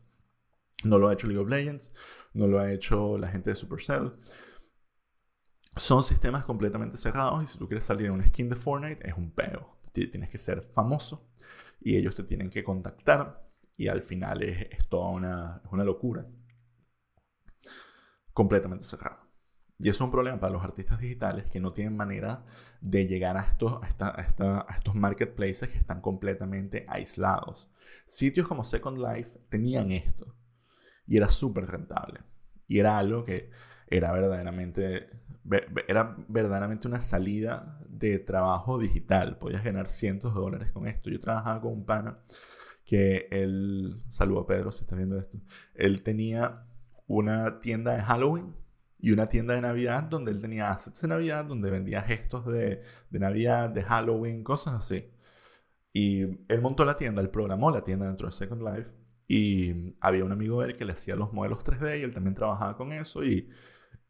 No 0.85 0.99
lo 0.99 1.09
ha 1.09 1.13
hecho 1.13 1.27
League 1.27 1.43
of 1.43 1.49
Legends, 1.49 1.93
no 2.35 2.47
lo 2.47 2.61
ha 2.61 2.73
hecho 2.73 3.19
la 3.19 3.29
gente 3.29 3.51
de 3.51 3.57
Supercell. 3.57 4.13
Son 5.77 6.05
sistemas 6.05 6.45
completamente 6.45 6.97
cerrados 6.97 7.43
y 7.43 7.47
si 7.47 7.59
tú 7.59 7.67
quieres 7.67 7.85
salir 7.85 8.07
en 8.07 8.13
un 8.13 8.27
skin 8.27 8.49
de 8.49 8.57
Fortnite 8.57 9.09
es 9.09 9.15
un 9.17 9.33
peo. 9.33 9.79
Tienes 9.93 10.31
que 10.31 10.39
ser 10.39 10.63
famoso 10.63 11.29
y 11.81 11.97
ellos 11.97 12.15
te 12.15 12.23
tienen 12.23 12.51
que 12.51 12.63
contactar 12.63 13.49
y 13.77 13.89
al 13.89 14.03
final 14.03 14.43
es, 14.43 14.89
toda 14.89 15.11
una, 15.11 15.63
una 15.71 15.85
locura. 15.85 16.27
Completamente 18.33 18.85
cerrado. 18.85 19.27
Y 19.81 19.89
eso 19.89 20.03
es 20.03 20.07
un 20.07 20.11
problema 20.11 20.39
para 20.41 20.53
los 20.53 20.65
artistas 20.65 21.01
digitales 21.01 21.51
que 21.51 21.61
no 21.61 21.73
tienen 21.73 21.97
manera 21.97 22.45
de 22.81 23.07
llegar 23.07 23.37
a 23.37 23.43
estos, 23.43 23.81
a 24.01 24.75
estos 24.75 24.95
marketplaces 24.95 25.71
que 25.71 25.79
están 25.79 26.01
completamente 26.01 26.85
aislados. 26.89 27.71
Sitios 28.07 28.47
como 28.47 28.65
Second 28.65 28.99
Life 28.99 29.39
tenían 29.49 29.93
esto 29.93 30.35
y 31.09 31.17
era 31.17 31.29
súper 31.31 31.67
rentable. 31.67 32.21
Y 32.67 32.79
era 32.79 32.99
algo 32.99 33.25
que 33.25 33.51
era 33.89 34.13
verdaderamente, 34.13 35.09
era 35.89 36.17
verdaderamente 36.29 36.87
una 36.87 37.01
salida 37.01 37.81
de 37.89 38.19
trabajo 38.19 38.79
digital. 38.79 39.39
Podías 39.39 39.65
ganar 39.65 39.89
cientos 39.89 40.35
de 40.35 40.41
dólares 40.41 40.71
con 40.71 40.87
esto. 40.87 41.11
Yo 41.11 41.19
trabajaba 41.19 41.63
con 41.63 41.73
un 41.73 41.87
pana 41.87 42.19
que 42.85 43.29
él, 43.31 44.03
saludo 44.09 44.41
a 44.41 44.47
Pedro 44.47 44.73
si 44.73 44.83
está 44.83 44.97
viendo 44.97 45.19
esto, 45.19 45.39
él 45.75 46.03
tenía 46.03 46.65
una 47.07 47.61
tienda 47.61 47.95
de 47.95 48.03
Halloween 48.03 48.55
y 48.99 49.13
una 49.13 49.29
tienda 49.29 49.55
de 49.55 49.61
Navidad 49.63 50.05
donde 50.05 50.31
él 50.31 50.41
tenía 50.41 50.71
assets 50.71 51.03
de 51.03 51.09
Navidad, 51.09 51.45
donde 51.45 51.71
vendía 51.71 52.03
gestos 52.03 52.47
de, 52.47 52.83
de 53.11 53.19
Navidad, 53.19 53.71
de 53.71 53.83
Halloween, 53.83 54.43
cosas 54.43 54.75
así. 54.75 55.11
Y 55.93 56.23
él 56.23 56.61
montó 56.61 56.85
la 56.85 56.97
tienda, 56.97 57.23
él 57.23 57.31
programó 57.31 57.71
la 57.71 57.85
tienda 57.85 58.07
dentro 58.07 58.29
de 58.29 58.33
Second 58.33 58.63
Life 58.63 58.98
y 59.29 59.95
había 60.01 60.25
un 60.25 60.33
amigo 60.33 60.63
de 60.63 60.71
él 60.71 60.77
que 60.77 60.87
le 60.87 60.95
hacía 60.95 61.15
los 61.15 61.35
modelos 61.35 61.63
3D 61.63 62.01
y 62.01 62.03
él 62.03 62.15
también 62.15 62.35
trabajaba 62.35 62.77
con 62.79 62.93
eso. 62.93 63.23
Y, 63.23 63.51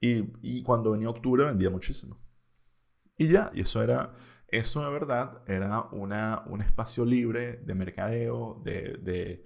y, 0.00 0.62
cuando 0.62 0.92
venía 0.92 1.10
octubre 1.10 1.44
vendía 1.44 1.70
muchísimo. 1.70 2.22
Y 3.16 3.28
ya, 3.28 3.50
y 3.52 3.62
eso 3.62 3.82
era, 3.82 4.14
eso 4.46 4.84
de 4.84 4.90
verdad 4.90 5.42
era 5.48 5.82
una, 5.90 6.44
un 6.46 6.62
espacio 6.62 7.04
libre 7.04 7.56
de 7.56 7.74
mercadeo, 7.74 8.62
de, 8.64 8.96
de, 9.02 9.44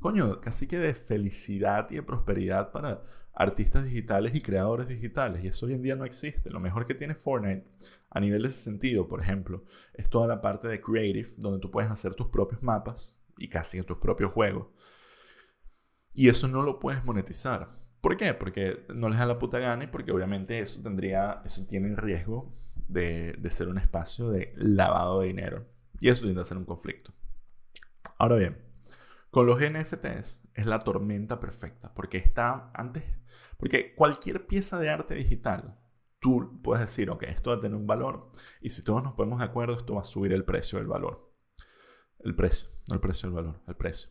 coño, 0.00 0.40
casi 0.40 0.66
que 0.66 0.78
de 0.78 0.94
felicidad 0.94 1.88
y 1.90 1.96
de 1.96 2.02
prosperidad 2.02 2.72
para 2.72 3.02
artistas 3.34 3.84
digitales 3.84 4.34
y 4.34 4.40
creadores 4.40 4.88
digitales. 4.88 5.44
Y 5.44 5.48
eso 5.48 5.66
hoy 5.66 5.74
en 5.74 5.82
día 5.82 5.96
no 5.96 6.06
existe. 6.06 6.48
Lo 6.48 6.60
mejor 6.60 6.86
que 6.86 6.94
tiene 6.94 7.14
Fortnite 7.14 7.66
a 8.08 8.20
nivel 8.20 8.42
de 8.42 8.48
ese 8.48 8.62
sentido, 8.62 9.06
por 9.06 9.20
ejemplo, 9.20 9.64
es 9.92 10.08
toda 10.08 10.26
la 10.26 10.40
parte 10.40 10.68
de 10.68 10.80
creative, 10.80 11.28
donde 11.36 11.60
tú 11.60 11.70
puedes 11.70 11.90
hacer 11.90 12.14
tus 12.14 12.28
propios 12.28 12.62
mapas 12.62 13.20
y 13.36 13.48
casi 13.50 13.82
tus 13.82 13.98
propios 13.98 14.32
juegos. 14.32 14.68
Y 16.12 16.28
eso 16.28 16.48
no 16.48 16.62
lo 16.62 16.78
puedes 16.78 17.04
monetizar. 17.04 17.80
¿Por 18.00 18.16
qué? 18.16 18.34
Porque 18.34 18.86
no 18.94 19.08
les 19.08 19.18
da 19.18 19.26
la 19.26 19.38
puta 19.38 19.58
gana 19.58 19.84
y 19.84 19.86
porque 19.88 20.12
obviamente 20.12 20.58
eso 20.60 20.80
tendría, 20.82 21.42
eso 21.44 21.66
tiene 21.66 21.88
el 21.88 21.96
riesgo 21.96 22.54
de, 22.74 23.34
de 23.34 23.50
ser 23.50 23.68
un 23.68 23.78
espacio 23.78 24.30
de 24.30 24.52
lavado 24.56 25.20
de 25.20 25.28
dinero. 25.28 25.66
Y 26.00 26.08
eso 26.08 26.22
tiende 26.22 26.40
a 26.40 26.44
ser 26.44 26.56
un 26.56 26.64
conflicto. 26.64 27.12
Ahora 28.18 28.36
bien, 28.36 28.58
con 29.30 29.46
los 29.46 29.60
NFTs 29.60 30.42
es 30.54 30.66
la 30.66 30.80
tormenta 30.80 31.38
perfecta, 31.38 31.94
porque 31.94 32.18
está 32.18 32.72
antes, 32.74 33.04
porque 33.58 33.94
cualquier 33.94 34.46
pieza 34.46 34.78
de 34.78 34.90
arte 34.90 35.14
digital, 35.14 35.78
tú 36.18 36.60
puedes 36.62 36.84
decir, 36.84 37.10
ok, 37.10 37.22
esto 37.24 37.50
va 37.50 37.56
a 37.56 37.60
tener 37.60 37.76
un 37.76 37.86
valor, 37.86 38.30
y 38.60 38.70
si 38.70 38.82
todos 38.82 39.04
nos 39.04 39.14
ponemos 39.14 39.38
de 39.38 39.44
acuerdo, 39.44 39.76
esto 39.76 39.94
va 39.94 40.00
a 40.00 40.04
subir 40.04 40.32
el 40.32 40.44
precio 40.44 40.78
del 40.78 40.88
valor. 40.88 41.32
El 42.18 42.34
precio, 42.34 42.68
no 42.88 42.96
el 42.96 43.00
precio 43.00 43.28
del 43.28 43.36
valor, 43.36 43.60
el 43.68 43.76
precio. 43.76 44.10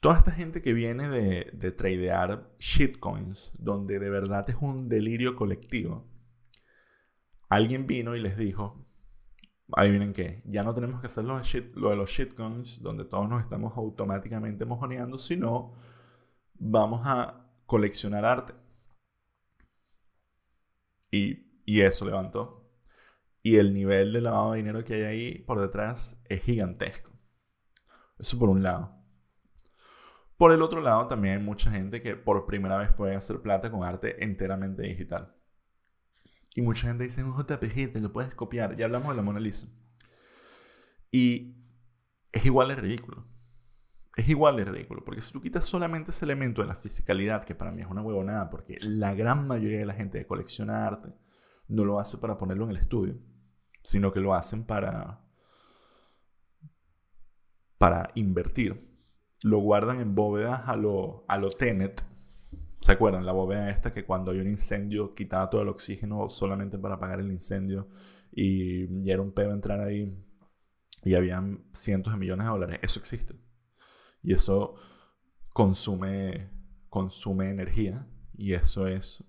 Toda 0.00 0.18
esta 0.18 0.30
gente 0.30 0.62
que 0.62 0.72
viene 0.72 1.08
de, 1.08 1.50
de 1.52 1.72
tradear 1.72 2.54
shitcoins, 2.58 3.52
donde 3.58 3.98
de 3.98 4.10
verdad 4.10 4.48
es 4.48 4.56
un 4.60 4.88
delirio 4.88 5.34
colectivo, 5.34 6.06
alguien 7.48 7.86
vino 7.86 8.14
y 8.14 8.20
les 8.20 8.36
dijo, 8.36 8.86
adivinen 9.72 10.12
qué, 10.12 10.42
ya 10.44 10.62
no 10.62 10.74
tenemos 10.74 11.00
que 11.00 11.08
hacer 11.08 11.24
lo 11.24 11.38
de, 11.38 11.72
lo 11.74 11.90
de 11.90 11.96
los 11.96 12.10
shitcoins, 12.10 12.80
donde 12.80 13.04
todos 13.04 13.28
nos 13.28 13.42
estamos 13.42 13.76
automáticamente 13.76 14.64
mojoneando, 14.64 15.18
sino 15.18 15.74
vamos 16.54 17.02
a 17.04 17.50
coleccionar 17.66 18.24
arte. 18.24 18.54
Y, 21.10 21.62
y 21.64 21.80
eso 21.80 22.04
levantó. 22.04 22.70
Y 23.42 23.56
el 23.56 23.72
nivel 23.72 24.12
de 24.12 24.20
lavado 24.20 24.52
de 24.52 24.58
dinero 24.58 24.84
que 24.84 24.94
hay 24.94 25.02
ahí 25.02 25.38
por 25.38 25.60
detrás 25.60 26.20
es 26.28 26.42
gigantesco. 26.42 27.10
Eso 28.18 28.38
por 28.38 28.48
un 28.48 28.62
lado. 28.62 28.97
Por 30.38 30.52
el 30.52 30.62
otro 30.62 30.80
lado, 30.80 31.08
también 31.08 31.38
hay 31.38 31.44
mucha 31.44 31.70
gente 31.70 32.00
que 32.00 32.14
por 32.14 32.46
primera 32.46 32.78
vez 32.78 32.92
puede 32.92 33.16
hacer 33.16 33.42
plata 33.42 33.72
con 33.72 33.82
arte 33.82 34.24
enteramente 34.24 34.82
digital. 34.82 35.34
Y 36.54 36.62
mucha 36.62 36.86
gente 36.86 37.04
dice, 37.04 37.24
un 37.24 37.36
JPG, 37.36 37.92
te 37.92 38.00
lo 38.00 38.12
puedes 38.12 38.34
copiar. 38.36 38.76
Ya 38.76 38.84
hablamos 38.84 39.10
de 39.10 39.16
la 39.16 39.22
Mona 39.22 39.40
Lisa. 39.40 39.68
Y 41.10 41.56
es 42.30 42.46
igual 42.46 42.68
de 42.68 42.76
ridículo. 42.76 43.26
Es 44.16 44.28
igual 44.28 44.56
de 44.56 44.64
ridículo. 44.64 45.04
Porque 45.04 45.22
si 45.22 45.32
tú 45.32 45.42
quitas 45.42 45.64
solamente 45.64 46.12
ese 46.12 46.24
elemento 46.24 46.62
de 46.62 46.68
la 46.68 46.76
fisicalidad, 46.76 47.44
que 47.44 47.56
para 47.56 47.72
mí 47.72 47.82
es 47.82 47.88
una 47.88 48.02
huevonada, 48.02 48.48
porque 48.48 48.78
la 48.80 49.14
gran 49.14 49.46
mayoría 49.48 49.78
de 49.78 49.86
la 49.86 49.94
gente 49.94 50.18
que 50.18 50.26
colecciona 50.26 50.86
arte 50.86 51.12
no 51.66 51.84
lo 51.84 51.98
hace 51.98 52.16
para 52.18 52.38
ponerlo 52.38 52.64
en 52.64 52.70
el 52.70 52.76
estudio, 52.76 53.18
sino 53.82 54.12
que 54.12 54.20
lo 54.20 54.34
hacen 54.34 54.64
para, 54.64 55.20
para 57.76 58.10
invertir. 58.14 58.87
Lo 59.42 59.58
guardan 59.58 60.00
en 60.00 60.14
bóvedas 60.14 60.68
a 60.68 60.76
lo, 60.76 61.24
a 61.28 61.38
lo 61.38 61.48
Tenet. 61.48 62.04
¿Se 62.80 62.92
acuerdan? 62.92 63.26
La 63.26 63.32
bóveda 63.32 63.70
esta 63.70 63.92
que 63.92 64.04
cuando 64.04 64.30
hay 64.30 64.38
un 64.38 64.48
incendio 64.48 65.14
quitaba 65.14 65.50
todo 65.50 65.62
el 65.62 65.68
oxígeno 65.68 66.28
solamente 66.30 66.78
para 66.78 66.94
apagar 66.94 67.20
el 67.20 67.30
incendio 67.30 67.88
y, 68.32 68.84
y 69.04 69.10
era 69.10 69.20
un 69.20 69.32
pedo 69.32 69.52
entrar 69.52 69.80
ahí 69.80 70.16
y 71.04 71.14
habían 71.14 71.64
cientos 71.72 72.12
de 72.12 72.18
millones 72.18 72.46
de 72.46 72.52
dólares. 72.52 72.78
Eso 72.82 73.00
existe. 73.00 73.34
Y 74.22 74.34
eso 74.34 74.74
consume, 75.52 76.50
consume 76.88 77.50
energía 77.50 78.06
y 78.36 78.52
eso 78.52 78.86
es 78.86 79.24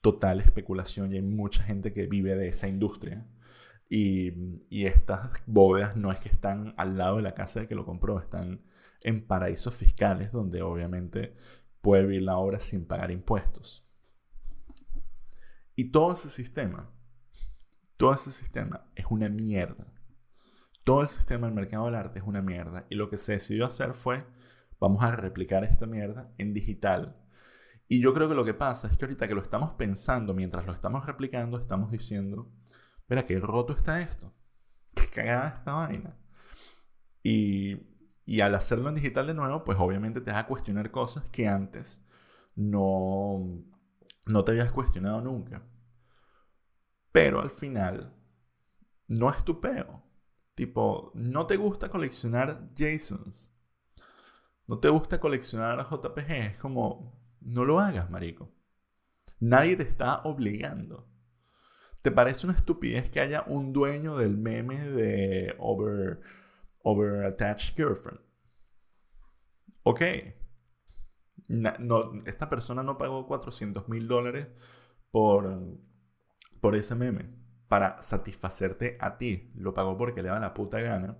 total 0.00 0.40
especulación 0.40 1.12
y 1.12 1.16
hay 1.16 1.22
mucha 1.22 1.62
gente 1.62 1.92
que 1.92 2.06
vive 2.06 2.36
de 2.36 2.48
esa 2.48 2.68
industria. 2.68 3.26
Y, 3.90 4.32
y, 4.68 4.84
estas 4.84 5.30
bóvedas 5.46 5.96
no 5.96 6.12
es 6.12 6.20
que 6.20 6.28
están 6.28 6.74
al 6.76 6.98
lado 6.98 7.16
de 7.16 7.22
la 7.22 7.34
casa 7.34 7.60
de 7.60 7.68
que 7.68 7.74
lo 7.74 7.86
compró, 7.86 8.20
están 8.20 8.60
en 9.02 9.26
paraísos 9.26 9.74
fiscales 9.74 10.32
donde 10.32 10.62
obviamente 10.62 11.36
puede 11.80 12.02
vivir 12.02 12.22
la 12.22 12.38
obra 12.38 12.60
sin 12.60 12.86
pagar 12.86 13.10
impuestos. 13.10 13.88
Y 15.74 15.90
todo 15.90 16.12
ese 16.12 16.28
sistema, 16.30 16.90
todo 17.96 18.12
ese 18.12 18.32
sistema 18.32 18.90
es 18.96 19.06
una 19.10 19.28
mierda. 19.28 19.92
Todo 20.84 21.02
el 21.02 21.08
sistema 21.08 21.46
del 21.46 21.54
mercado 21.54 21.84
del 21.84 21.94
arte 21.94 22.18
es 22.18 22.24
una 22.24 22.42
mierda. 22.42 22.86
Y 22.90 22.96
lo 22.96 23.10
que 23.10 23.18
se 23.18 23.32
decidió 23.32 23.66
hacer 23.66 23.94
fue, 23.94 24.26
vamos 24.80 25.02
a 25.02 25.14
replicar 25.14 25.64
esta 25.64 25.86
mierda 25.86 26.32
en 26.38 26.54
digital. 26.54 27.16
Y 27.88 28.00
yo 28.00 28.12
creo 28.12 28.28
que 28.28 28.34
lo 28.34 28.44
que 28.44 28.54
pasa 28.54 28.88
es 28.88 28.98
que 28.98 29.04
ahorita 29.04 29.28
que 29.28 29.34
lo 29.34 29.42
estamos 29.42 29.74
pensando, 29.74 30.34
mientras 30.34 30.66
lo 30.66 30.72
estamos 30.72 31.06
replicando, 31.06 31.58
estamos 31.58 31.90
diciendo, 31.90 32.50
mira, 33.08 33.24
qué 33.24 33.38
roto 33.38 33.72
está 33.72 34.00
esto. 34.02 34.34
Qué 34.94 35.08
cagada 35.08 35.48
esta 35.58 35.72
vaina. 35.74 36.16
Y, 37.22 37.76
y 38.28 38.42
al 38.42 38.54
hacerlo 38.54 38.90
en 38.90 38.96
digital 38.96 39.26
de 39.26 39.32
nuevo, 39.32 39.64
pues 39.64 39.78
obviamente 39.80 40.20
te 40.20 40.30
vas 40.30 40.40
a 40.40 40.46
cuestionar 40.46 40.90
cosas 40.90 41.24
que 41.30 41.48
antes 41.48 42.06
no, 42.54 43.64
no 44.30 44.44
te 44.44 44.52
habías 44.52 44.70
cuestionado 44.70 45.22
nunca. 45.22 45.62
Pero 47.10 47.40
al 47.40 47.48
final, 47.48 48.14
no 49.06 49.30
es 49.30 49.42
tu 49.44 49.62
peo. 49.62 50.02
Tipo, 50.54 51.10
no 51.14 51.46
te 51.46 51.56
gusta 51.56 51.88
coleccionar 51.88 52.68
JSONs. 52.76 53.50
No 54.66 54.78
te 54.78 54.90
gusta 54.90 55.20
coleccionar 55.20 55.88
JPG. 55.88 56.30
Es 56.30 56.58
como, 56.58 57.18
no 57.40 57.64
lo 57.64 57.80
hagas, 57.80 58.10
marico. 58.10 58.52
Nadie 59.40 59.74
te 59.74 59.84
está 59.84 60.20
obligando. 60.24 61.08
¿Te 62.02 62.10
parece 62.10 62.46
una 62.46 62.56
estupidez 62.56 63.08
que 63.08 63.20
haya 63.20 63.44
un 63.46 63.72
dueño 63.72 64.18
del 64.18 64.36
meme 64.36 64.78
de 64.78 65.54
Over, 65.58 66.20
over 66.82 67.24
Attached 67.24 67.76
Girlfriend? 67.76 68.20
Ok. 69.82 70.02
no, 71.48 72.22
esta 72.26 72.50
persona 72.50 72.82
no 72.82 72.98
pagó 72.98 73.26
400 73.26 73.88
mil 73.88 74.06
dólares 74.06 74.48
por, 75.10 75.78
por 76.60 76.76
ese 76.76 76.94
meme 76.94 77.38
para 77.68 78.02
satisfacerte 78.02 78.96
a 79.00 79.18
ti. 79.18 79.52
Lo 79.54 79.74
pagó 79.74 79.96
porque 79.96 80.22
le 80.22 80.28
da 80.28 80.40
la 80.40 80.54
puta 80.54 80.80
gana. 80.80 81.18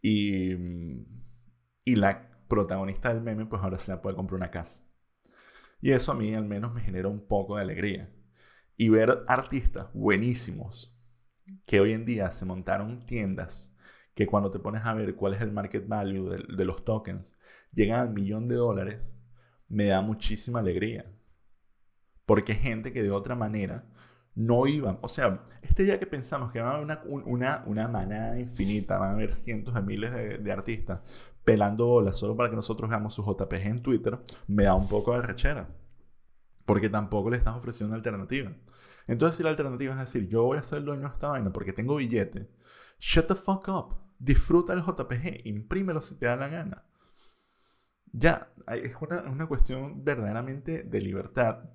Y, 0.00 0.54
y 1.84 1.96
la 1.96 2.30
protagonista 2.48 3.12
del 3.12 3.22
meme, 3.22 3.46
pues 3.46 3.62
ahora 3.62 3.78
se 3.78 3.96
puede 3.98 4.16
comprar 4.16 4.36
una 4.36 4.50
casa. 4.50 4.82
Y 5.80 5.92
eso 5.92 6.12
a 6.12 6.14
mí 6.14 6.34
al 6.34 6.44
menos 6.44 6.72
me 6.72 6.80
genera 6.80 7.08
un 7.08 7.26
poco 7.26 7.56
de 7.56 7.62
alegría. 7.62 8.14
Y 8.76 8.88
ver 8.88 9.24
artistas 9.26 9.88
buenísimos 9.92 10.96
que 11.66 11.80
hoy 11.80 11.92
en 11.92 12.04
día 12.04 12.30
se 12.30 12.44
montaron 12.44 13.00
tiendas 13.00 13.71
que 14.14 14.26
cuando 14.26 14.50
te 14.50 14.58
pones 14.58 14.84
a 14.84 14.94
ver 14.94 15.14
cuál 15.16 15.34
es 15.34 15.40
el 15.40 15.52
market 15.52 15.86
value 15.88 16.30
de, 16.30 16.64
los 16.64 16.84
tokens, 16.84 17.38
llegan 17.72 18.00
al 18.00 18.10
millón 18.10 18.48
de 18.48 18.56
dólares, 18.56 19.16
me 19.68 19.86
da 19.86 20.02
muchísima 20.02 20.60
alegría. 20.60 21.10
Porque 22.26 22.54
gente 22.54 22.92
que 22.92 23.02
de 23.02 23.10
otra 23.10 23.34
manera 23.34 23.84
no 24.34 24.66
iban. 24.66 24.98
O 25.02 25.08
sea, 25.08 25.42
este 25.62 25.84
día 25.84 25.98
que 25.98 26.06
pensamos 26.06 26.50
que 26.52 26.60
va 26.60 26.72
a 26.72 26.74
haber 26.76 26.98
una, 27.14 27.62
una, 27.66 27.88
manada 27.88 28.38
infinita, 28.38 28.98
van 28.98 29.10
a 29.10 29.12
haber 29.14 29.32
cientos 29.32 29.74
de 29.74 29.82
miles 29.82 30.12
de, 30.12 30.52
artistas 30.52 31.00
pelando 31.44 31.86
bolas 31.86 32.16
solo 32.16 32.36
para 32.36 32.50
que 32.50 32.56
nosotros 32.56 32.88
veamos 32.88 33.14
sus 33.14 33.26
JPG 33.26 33.66
en 33.66 33.82
Twitter, 33.82 34.18
me 34.46 34.64
da 34.64 34.74
un 34.74 34.88
poco 34.88 35.12
de 35.12 35.22
rechera. 35.22 35.68
Porque 36.64 36.88
tampoco 36.88 37.30
le 37.30 37.38
estás 37.38 37.56
ofreciendo 37.56 37.92
una 37.92 37.96
alternativa. 37.96 38.52
Entonces, 39.06 39.36
si 39.36 39.42
la 39.42 39.50
alternativa 39.50 39.92
es 39.94 40.00
decir, 40.00 40.28
yo 40.28 40.44
voy 40.44 40.58
a 40.58 40.62
ser 40.62 40.84
dueño 40.84 41.02
de 41.02 41.08
esta 41.08 41.28
vaina 41.28 41.52
porque 41.52 41.72
tengo 41.72 41.96
billete, 41.96 42.48
shut 43.00 43.26
the 43.26 43.34
fuck 43.34 43.68
up. 43.68 44.01
Disfruta 44.22 44.72
el 44.72 44.82
JPG, 44.82 45.46
imprímelo 45.46 46.00
si 46.00 46.14
te 46.14 46.26
da 46.26 46.36
la 46.36 46.48
gana. 46.48 46.84
Ya, 48.12 48.52
es 48.68 48.94
una, 49.00 49.22
una 49.22 49.46
cuestión 49.46 50.04
verdaderamente 50.04 50.84
de 50.84 51.00
libertad. 51.00 51.70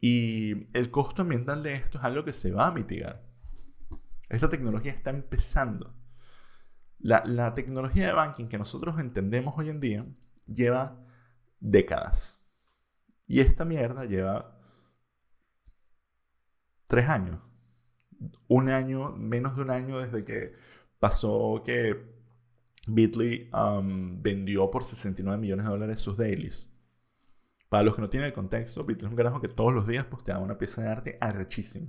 Y 0.00 0.68
el 0.76 0.90
costo 0.92 1.22
ambiental 1.22 1.62
de 1.64 1.74
esto 1.74 1.98
es 1.98 2.04
algo 2.04 2.24
que 2.24 2.34
se 2.34 2.52
va 2.52 2.68
a 2.68 2.72
mitigar. 2.72 3.24
Esta 4.28 4.48
tecnología 4.48 4.92
está 4.92 5.10
empezando. 5.10 5.92
La, 7.00 7.52
tecnología 7.54 8.06
de 8.06 8.12
banking 8.12 8.46
que 8.46 8.58
nosotros 8.58 9.00
entendemos 9.00 9.54
hoy 9.56 9.70
en 9.70 9.80
día 9.80 10.06
lleva 10.46 11.04
décadas. 11.58 12.40
Y 13.26 13.40
esta 13.40 13.64
mierda 13.64 14.04
lleva 14.04 14.56
tres 16.86 17.08
años. 17.08 17.40
Un 18.46 18.70
año, 18.70 19.10
menos 19.16 19.56
de 19.56 19.62
un 19.62 19.70
año 19.70 19.98
desde 19.98 20.24
que 20.24 20.54
pasó 21.02 21.64
que 21.66 21.96
Bitly 22.86 23.50
um, 23.52 24.22
vendió 24.22 24.70
por 24.70 24.84
69 24.84 25.36
millones 25.36 25.64
de 25.64 25.72
dólares 25.72 25.98
sus 25.98 26.16
dailies. 26.16 26.72
Para 27.68 27.82
los 27.82 27.96
que 27.96 28.02
no 28.02 28.08
tienen 28.08 28.28
el 28.28 28.32
contexto, 28.32 28.84
Beatle 28.84 29.08
es 29.08 29.10
un 29.10 29.16
carajo 29.16 29.40
que 29.40 29.48
todos 29.48 29.74
los 29.74 29.88
días 29.88 30.04
posteaba 30.04 30.38
una 30.40 30.58
pieza 30.58 30.80
de 30.80 30.88
arte 30.88 31.18
arrechísima. 31.20 31.88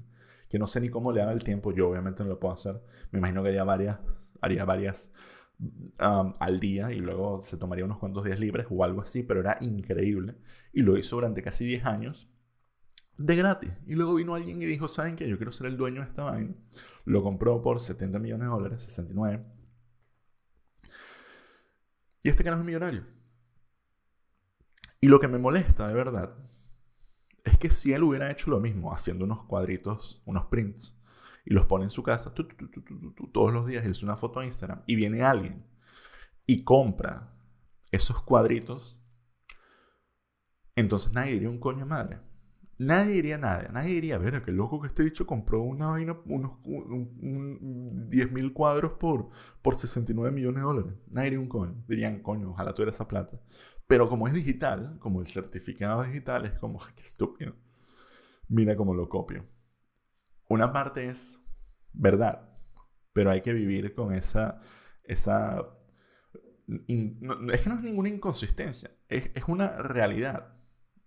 Que 0.50 0.58
no 0.58 0.66
sé 0.66 0.82
ni 0.82 0.90
cómo 0.90 1.12
le 1.12 1.22
haga 1.22 1.32
el 1.32 1.44
tiempo. 1.44 1.72
Yo 1.72 1.90
obviamente 1.90 2.24
no 2.24 2.30
lo 2.30 2.40
puedo 2.40 2.56
hacer. 2.56 2.82
Me 3.12 3.20
imagino 3.20 3.44
que 3.44 3.50
haría 3.50 3.64
varias, 3.64 4.00
haría 4.42 4.66
varias 4.66 5.14
um, 5.60 6.34
al 6.40 6.60
día 6.60 6.92
y 6.92 6.98
luego 6.98 7.44
se 7.44 7.58
tomaría 7.58 7.86
unos 7.86 8.00
cuantos 8.00 8.24
días 8.24 8.40
libres 8.40 8.66
o 8.72 8.84
algo 8.84 9.02
así. 9.02 9.22
Pero 9.22 9.42
era 9.42 9.60
increíble. 9.62 10.38
Y 10.72 10.82
lo 10.82 10.98
hizo 10.98 11.18
durante 11.18 11.44
casi 11.44 11.66
10 11.68 11.86
años 11.86 12.33
de 13.18 13.36
gratis. 13.36 13.72
Y 13.86 13.96
luego 13.96 14.16
vino 14.16 14.36
alguien 14.36 14.62
y 14.62 14.66
dijo, 14.66 14.88
¿saben 14.88 15.16
qué? 15.16 15.28
Yo 15.28 15.38
quiero 15.38 15.52
ser 15.52 15.68
el 15.68 15.78
dueño 15.78 16.02
de 16.02 16.08
esta 16.08 16.24
vaina. 16.24 16.54
Lo 17.06 17.24
compró 17.24 17.62
por 17.62 17.80
70 17.80 18.20
millones 18.20 18.48
de 18.48 18.52
dólares, 18.52 18.84
69. 18.84 19.46
Y 22.24 22.30
este 22.30 22.44
canal 22.44 22.60
es 22.60 22.66
millonario. 22.66 23.06
Y 25.02 25.08
lo 25.08 25.20
que 25.20 25.28
me 25.28 25.38
molesta 25.38 25.88
de 25.88 25.94
verdad 25.94 26.34
es 27.44 27.58
que 27.58 27.70
si 27.70 27.92
él 27.92 28.04
hubiera 28.04 28.32
hecho 28.32 28.50
lo 28.50 28.62
mismo, 28.62 28.94
haciendo 28.94 29.26
unos 29.26 29.44
cuadritos, 29.44 30.22
unos 30.26 30.46
prints, 30.46 30.98
y 31.46 31.54
los 31.54 31.66
pone 31.66 31.84
en 31.84 31.92
su 31.92 32.04
casa 32.04 32.34
todos 32.34 33.52
los 33.52 33.66
días, 33.66 33.84
él 33.84 33.92
hace 33.92 34.06
una 34.06 34.16
foto 34.16 34.40
a 34.40 34.46
Instagram, 34.46 34.84
y 34.88 34.96
viene 34.96 35.24
alguien 35.24 35.66
y 36.46 36.64
compra 36.64 37.34
esos 37.92 38.22
cuadritos, 38.24 38.98
entonces 40.76 41.12
nadie 41.12 41.34
diría 41.34 41.50
un 41.50 41.60
coño 41.60 41.86
madre. 41.86 42.22
Nadie 42.86 43.14
diría 43.14 43.38
nada. 43.38 43.70
Nadie 43.72 43.94
diría, 43.94 44.18
ver, 44.18 44.42
qué 44.44 44.52
loco 44.52 44.82
que 44.82 44.88
este 44.88 45.04
dicho 45.04 45.26
compró 45.26 45.62
una 45.62 45.88
vaina, 45.88 46.18
unos 46.26 46.54
un, 46.66 48.10
10 48.10 48.32
mil 48.32 48.54
cuadros 48.54 48.94
por, 48.94 49.30
por 49.62 49.76
69 49.76 50.32
millones 50.32 50.62
de 50.62 50.68
dólares. 50.68 50.94
Nadie 51.08 51.26
diría 51.26 51.40
un 51.40 51.48
coño. 51.48 51.84
Dirían, 51.88 52.22
coño, 52.22 52.52
ojalá 52.52 52.74
tuviera 52.74 52.92
esa 52.92 53.08
plata. 53.08 53.40
Pero 53.88 54.10
como 54.10 54.28
es 54.28 54.34
digital, 54.34 54.98
como 55.00 55.22
el 55.22 55.28
certificado 55.28 56.04
digital, 56.04 56.46
es 56.46 56.60
como, 56.60 56.80
qué 56.96 57.04
estúpido. 57.04 57.56
Mira 58.48 58.76
cómo 58.76 58.94
lo 58.94 59.10
copio. 59.10 59.46
Una 60.50 60.74
parte 60.74 61.10
es 61.10 61.42
verdad, 61.94 62.50
pero 63.14 63.32
hay 63.32 63.42
que 63.42 63.54
vivir 63.54 63.94
con 63.96 64.14
esa... 64.14 64.62
esa 65.04 65.68
es 66.68 67.62
que 67.62 67.70
no 67.70 67.76
es 67.76 67.82
ninguna 67.82 68.08
inconsistencia, 68.08 68.92
es, 69.10 69.32
es 69.34 69.44
una 69.48 69.78
realidad. 69.78 70.54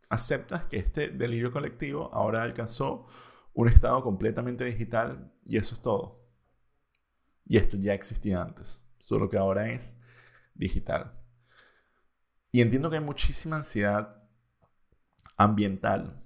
Aceptas 0.08 0.66
que 0.66 0.78
este 0.78 1.08
delirio 1.08 1.52
colectivo 1.52 2.10
ahora 2.12 2.42
alcanzó 2.42 3.06
un 3.54 3.68
estado 3.68 4.02
completamente 4.02 4.64
digital 4.64 5.32
y 5.44 5.56
eso 5.56 5.74
es 5.74 5.82
todo. 5.82 6.26
Y 7.44 7.56
esto 7.56 7.76
ya 7.76 7.94
existía 7.94 8.42
antes, 8.42 8.82
solo 8.98 9.28
que 9.28 9.38
ahora 9.38 9.70
es 9.70 9.96
digital. 10.54 11.12
Y 12.52 12.60
entiendo 12.60 12.90
que 12.90 12.96
hay 12.96 13.04
muchísima 13.04 13.56
ansiedad 13.56 14.22
ambiental, 15.36 16.22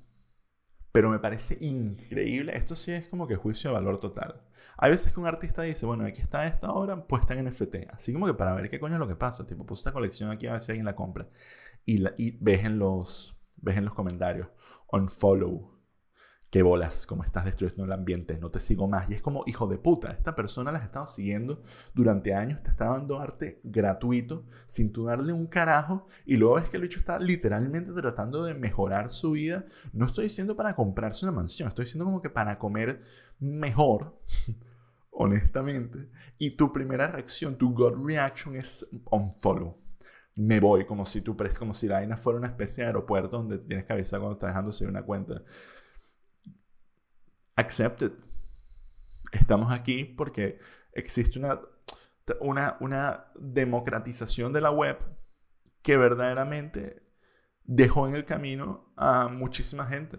pero 0.93 1.11
me 1.11 1.19
parece 1.19 1.59
increíble. 1.61 2.57
Esto 2.57 2.75
sí 2.75 2.93
es 2.93 3.09
como 3.09 3.27
que 3.27 3.37
juicio 3.37 3.71
de 3.71 3.75
valor 3.75 3.99
total. 3.99 4.43
Hay 4.77 4.91
veces 4.91 5.13
que 5.13 5.21
un 5.21 5.27
artista 5.27 5.63
dice, 5.63 5.87
bueno, 5.87 6.05
aquí 6.05 6.21
está 6.21 6.47
esta 6.47 6.73
obra 6.73 7.07
puesta 7.07 7.35
en 7.35 7.47
NFT. 7.47 7.91
Así 7.93 8.13
como 8.13 8.27
que 8.27 8.35
para 8.35 8.55
ver 8.55 8.69
qué 8.69 8.81
coño 8.81 8.95
es 8.95 9.01
lo 9.01 9.09
que 9.09 9.17
pasa. 9.17 9.47
Tipo, 9.47 9.67
puse 9.67 9.81
esta 9.81 9.93
colección 9.93 10.31
aquí 10.31 10.47
a 10.47 10.53
ver 10.53 10.63
si 10.63 10.73
alguien 10.73 10.87
la 10.87 10.97
compra. 10.97 11.29
Y, 11.85 11.99
la, 11.99 12.15
y 12.17 12.33
ves, 12.41 12.65
en 12.65 12.79
los, 12.79 13.40
ves 13.63 13.77
en 13.77 13.85
los 13.85 13.95
comentarios, 13.95 14.49
unfollow, 14.91 15.81
qué 16.51 16.63
bolas, 16.63 17.07
cómo 17.07 17.23
estás 17.23 17.45
destruyendo 17.45 17.85
el 17.85 17.93
ambiente, 17.93 18.39
no 18.39 18.51
te 18.51 18.59
sigo 18.59 18.89
más. 18.89 19.09
Y 19.09 19.15
es 19.15 19.23
como, 19.23 19.45
hijo 19.47 19.69
de 19.69 19.79
puta, 19.79 20.11
esta 20.11 20.35
persona 20.35 20.73
la 20.73 20.79
has 20.79 20.85
estado 20.85 21.07
siguiendo 21.07 21.63
durante 21.95 22.35
años, 22.35 22.63
te 22.63 22.71
está 22.71 22.87
dando 22.87 23.21
arte 23.21 23.61
gratuito, 23.63 24.45
sin 24.67 24.93
tú 24.93 25.05
darle 25.05 25.33
un 25.33 25.47
carajo, 25.47 26.07
y 26.27 26.37
luego 26.37 26.57
ves 26.57 26.69
que 26.69 26.77
el 26.77 26.83
bicho 26.83 26.99
está 26.99 27.19
literalmente 27.21 27.93
tratando 27.93 28.45
de 28.45 28.55
mejorar 28.55 29.11
su 29.11 29.33
vida. 29.33 29.65
No 29.93 30.07
estoy 30.07 30.25
diciendo 30.25 30.57
para 30.57 30.75
comprarse 30.75 31.25
una 31.25 31.33
mansión, 31.33 31.69
estoy 31.69 31.85
diciendo 31.85 32.05
como 32.05 32.21
que 32.21 32.31
para 32.31 32.59
comer 32.59 33.03
mejor. 33.39 34.19
honestamente, 35.13 36.09
y 36.39 36.53
tu 36.53 36.73
primera 36.73 37.09
reacción, 37.09 37.57
tu 37.57 37.75
gut 37.75 37.95
reaction 38.03 38.57
es 38.57 38.87
unfollow. 39.11 39.77
Me 40.37 40.61
voy, 40.61 40.87
como 40.87 41.05
si 41.05 41.21
tú 41.21 41.37
como 41.59 41.75
si 41.75 41.89
la 41.89 41.97
vaina 41.97 42.17
fuera 42.17 42.39
una 42.39 42.49
especie 42.49 42.83
de 42.83 42.89
aeropuerto 42.89 43.37
donde 43.37 43.59
tienes 43.59 43.85
que 43.85 43.93
avisar 43.93 44.21
cuando 44.21 44.35
estás 44.35 44.51
dejándose 44.51 44.87
una 44.87 45.03
cuenta 45.03 45.43
accepted. 47.57 48.13
Estamos 49.33 49.73
aquí 49.73 50.05
porque 50.05 50.59
existe 50.93 51.39
una, 51.39 51.61
una, 52.41 52.77
una 52.81 53.27
democratización 53.39 54.53
de 54.53 54.61
la 54.61 54.71
web 54.71 54.99
que 55.83 55.97
verdaderamente 55.97 57.03
dejó 57.65 58.09
en 58.09 58.15
el 58.15 58.25
camino 58.25 58.93
a 58.97 59.29
muchísima 59.29 59.87
gente. 59.87 60.19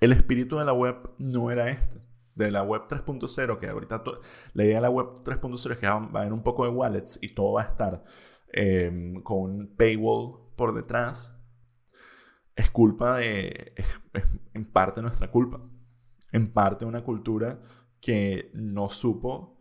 El 0.00 0.12
espíritu 0.12 0.58
de 0.58 0.64
la 0.64 0.72
web 0.72 1.14
no 1.18 1.50
era 1.50 1.68
este. 1.68 2.00
De 2.34 2.50
la 2.50 2.62
web 2.62 2.82
3.0, 2.88 3.58
que 3.58 3.68
ahorita 3.68 4.02
la 4.54 4.64
idea 4.64 4.76
de 4.76 4.80
la 4.80 4.90
web 4.90 5.22
3.0 5.24 5.72
es 5.72 5.78
que 5.78 5.86
va 5.86 5.94
a 5.94 6.20
haber 6.20 6.32
un 6.32 6.42
poco 6.42 6.64
de 6.64 6.70
wallets 6.70 7.18
y 7.20 7.34
todo 7.34 7.52
va 7.52 7.62
a 7.62 7.66
estar 7.66 8.04
em, 8.52 9.22
con 9.22 9.38
un 9.40 9.76
paywall 9.76 10.52
por 10.56 10.74
detrás. 10.74 11.32
Es 12.56 12.70
culpa 12.70 13.18
de. 13.18 13.74
en 14.54 14.70
parte 14.70 15.02
nuestra 15.02 15.30
culpa 15.30 15.60
en 16.32 16.52
parte 16.52 16.84
una 16.84 17.02
cultura 17.02 17.60
que 18.00 18.50
no 18.54 18.88
supo 18.88 19.58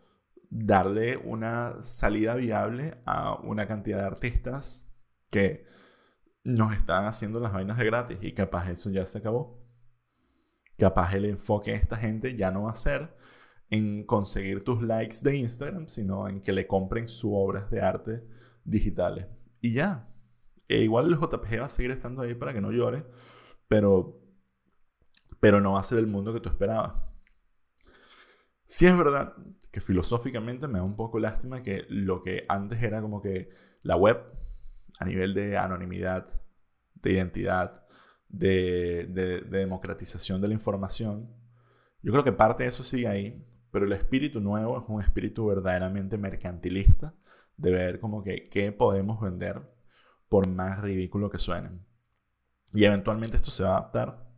darle 0.50 1.18
una 1.18 1.84
salida 1.84 2.36
viable 2.36 3.02
a 3.06 3.40
una 3.42 3.68
cantidad 3.68 4.00
de 4.00 4.06
artistas 4.06 4.88
que 5.30 5.66
nos 6.44 6.74
están 6.74 7.06
haciendo 7.06 7.40
las 7.40 7.54
vainas 7.54 7.78
de 7.78 7.86
gratis 7.86 8.18
y 8.22 8.34
capaz 8.34 8.70
eso 8.70 8.90
ya 8.90 9.06
se 9.06 9.20
acabó. 9.20 9.60
Capaz 10.78 11.14
el 11.14 11.26
enfoque 11.26 11.72
de 11.72 11.78
esta 11.78 11.98
gente 11.98 12.36
ya 12.36 12.52
no 12.52 12.64
va 12.64 12.72
a 12.72 12.76
ser 12.76 13.16
en 13.70 14.06
conseguir 14.06 14.64
tus 14.64 14.82
likes 14.82 15.18
de 15.22 15.38
Instagram, 15.38 15.88
sino 15.88 16.28
en 16.28 16.42
que 16.42 16.54
le 16.54 16.66
compren 16.66 17.08
sus 17.08 17.32
obras 17.34 17.70
de 17.70 17.82
arte 17.82 18.24
digitales. 18.70 19.28
Y 19.62 19.74
ya. 19.74 20.08
E 20.68 20.84
igual 20.84 21.08
el 21.08 21.20
JPG 21.20 21.62
va 21.62 21.66
a 21.66 21.70
seguir 21.70 21.92
estando 21.92 22.22
ahí 22.22 22.36
para 22.36 22.54
que 22.54 22.62
no 22.62 22.72
llore, 22.72 23.06
pero 23.68 24.20
pero 25.40 25.62
no 25.62 25.74
va 25.74 25.80
a 25.80 25.84
ser 25.84 26.00
el 26.00 26.08
mundo 26.08 26.34
que 26.34 26.40
tú 26.40 26.50
esperabas. 26.50 26.94
Sí 28.66 28.86
es 28.86 28.98
verdad 28.98 29.34
que 29.72 29.82
filosóficamente 29.82 30.68
me 30.68 30.80
da 30.80 30.84
un 30.84 30.96
poco 30.96 31.20
lástima 31.20 31.62
que 31.62 31.86
lo 31.90 32.22
que 32.22 32.46
antes 32.50 32.82
era 32.84 33.02
como 33.02 33.22
que 33.22 33.50
la 33.82 33.96
web, 33.96 34.18
a 35.00 35.06
nivel 35.06 35.34
de 35.34 35.58
anonimidad, 35.58 36.28
de 36.96 37.14
identidad, 37.14 37.86
de, 38.28 39.08
de, 39.10 39.42
democratización 39.42 40.42
de 40.42 40.50
la 40.50 40.54
información, 40.54 41.34
yo 42.02 42.12
creo 42.12 42.24
que 42.24 42.32
parte 42.32 42.64
de 42.64 42.70
eso 42.70 42.84
sigue 42.84 43.08
ahí, 43.08 43.48
pero 43.72 43.86
el 43.86 43.94
espíritu 43.94 44.40
nuevo 44.40 44.80
es 44.80 44.84
un 44.88 45.02
espíritu 45.02 45.48
verdaderamente 45.48 46.18
mercantilista 46.18 47.16
de 47.60 47.72
ver 47.72 48.00
como 48.00 48.24
que 48.24 48.50
qué 48.50 48.72
podemos 48.72 49.20
vender 49.22 49.62
por 50.30 50.48
más 50.48 50.82
ridículo 50.82 51.30
que 51.30 51.38
suenen. 51.38 51.86
Y 52.74 52.86
eventualmente 52.86 53.38
esto 53.38 53.52
se 53.52 53.64
va 53.64 53.72
a 53.72 53.78
adaptar 53.78 54.30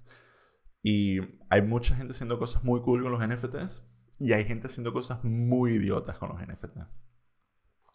y 0.81 1.19
hay 1.49 1.61
mucha 1.61 1.95
gente 1.95 2.13
haciendo 2.13 2.39
cosas 2.39 2.63
muy 2.63 2.81
cool 2.81 3.03
con 3.03 3.11
los 3.11 3.25
NFTs 3.25 3.83
y 4.19 4.33
hay 4.33 4.45
gente 4.45 4.67
haciendo 4.67 4.93
cosas 4.93 5.23
muy 5.23 5.73
idiotas 5.73 6.17
con 6.17 6.29
los 6.29 6.41
NFTs. 6.41 6.87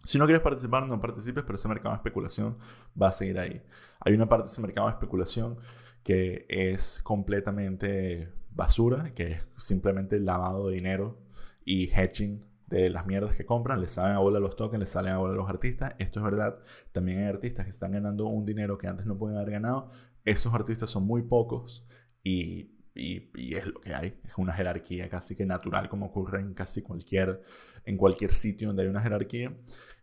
Si 0.04 0.18
no 0.18 0.26
quieres 0.26 0.42
participar, 0.42 0.86
no 0.86 1.00
participes, 1.00 1.42
pero 1.42 1.56
ese 1.56 1.68
mercado 1.68 1.94
de 1.94 1.96
especulación 1.96 2.58
va 3.00 3.08
a 3.08 3.12
seguir 3.12 3.40
ahí. 3.40 3.62
Hay 4.00 4.14
una 4.14 4.28
parte 4.28 4.46
de 4.46 4.52
ese 4.52 4.60
mercado 4.60 4.86
de 4.86 4.92
especulación 4.92 5.58
que 6.04 6.46
es 6.48 7.00
completamente 7.02 8.32
basura, 8.50 9.12
que 9.14 9.32
es 9.32 9.46
simplemente 9.56 10.20
lavado 10.20 10.68
de 10.68 10.76
dinero 10.76 11.18
y 11.64 11.90
hedging 11.90 12.44
de 12.66 12.90
las 12.90 13.07
mierdas 13.07 13.37
que 13.37 13.46
compran, 13.46 13.81
les 13.81 13.92
salen 13.92 14.16
a 14.16 14.18
bola 14.18 14.40
los 14.40 14.57
tokens, 14.57 14.81
les 14.81 14.90
salen 14.90 15.12
a 15.12 15.18
bola 15.18 15.35
los 15.35 15.48
artistas. 15.48 15.94
Esto 15.98 16.20
es 16.20 16.24
verdad. 16.24 16.59
También 16.92 17.18
hay 17.18 17.26
artistas 17.26 17.64
que 17.64 17.70
están 17.70 17.92
ganando 17.92 18.26
un 18.26 18.44
dinero 18.44 18.79
que 18.79 18.88
antes 18.88 19.07
no 19.07 19.16
podían 19.18 19.38
haber 19.38 19.52
ganado. 19.52 19.90
Esos 20.24 20.52
artistas 20.55 20.90
son 20.90 21.05
muy 21.05 21.22
pocos 21.22 21.87
y 22.22 22.76
y, 22.96 23.55
es 23.55 23.66
lo 23.66 23.81
que 23.81 23.94
hay. 23.94 24.18
Es 24.24 24.33
una 24.38 24.52
jerarquía 24.52 25.09
casi 25.09 25.37
que 25.37 25.46
natural, 25.46 25.88
como 25.88 26.07
ocurre 26.07 26.40
en 26.40 26.55
casi 26.55 26.83
cualquier, 26.83 27.42
en 27.85 27.96
cualquier 27.96 28.33
sitio 28.33 28.68
donde 28.68 28.83
hay 28.83 28.88
una 28.88 29.02
jerarquía. 29.02 29.57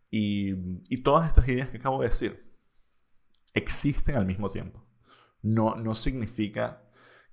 Y, 0.09 0.53
y 0.89 1.01
todas 1.01 1.27
estas 1.27 1.47
ideas 1.47 1.69
que 1.69 1.77
acabo 1.77 2.01
de 2.01 2.09
decir 2.09 2.53
existen 3.53 4.15
al 4.15 4.25
mismo 4.25 4.49
tiempo. 4.49 4.85
No, 5.41 5.75
no 5.75 5.95
significa 5.95 6.83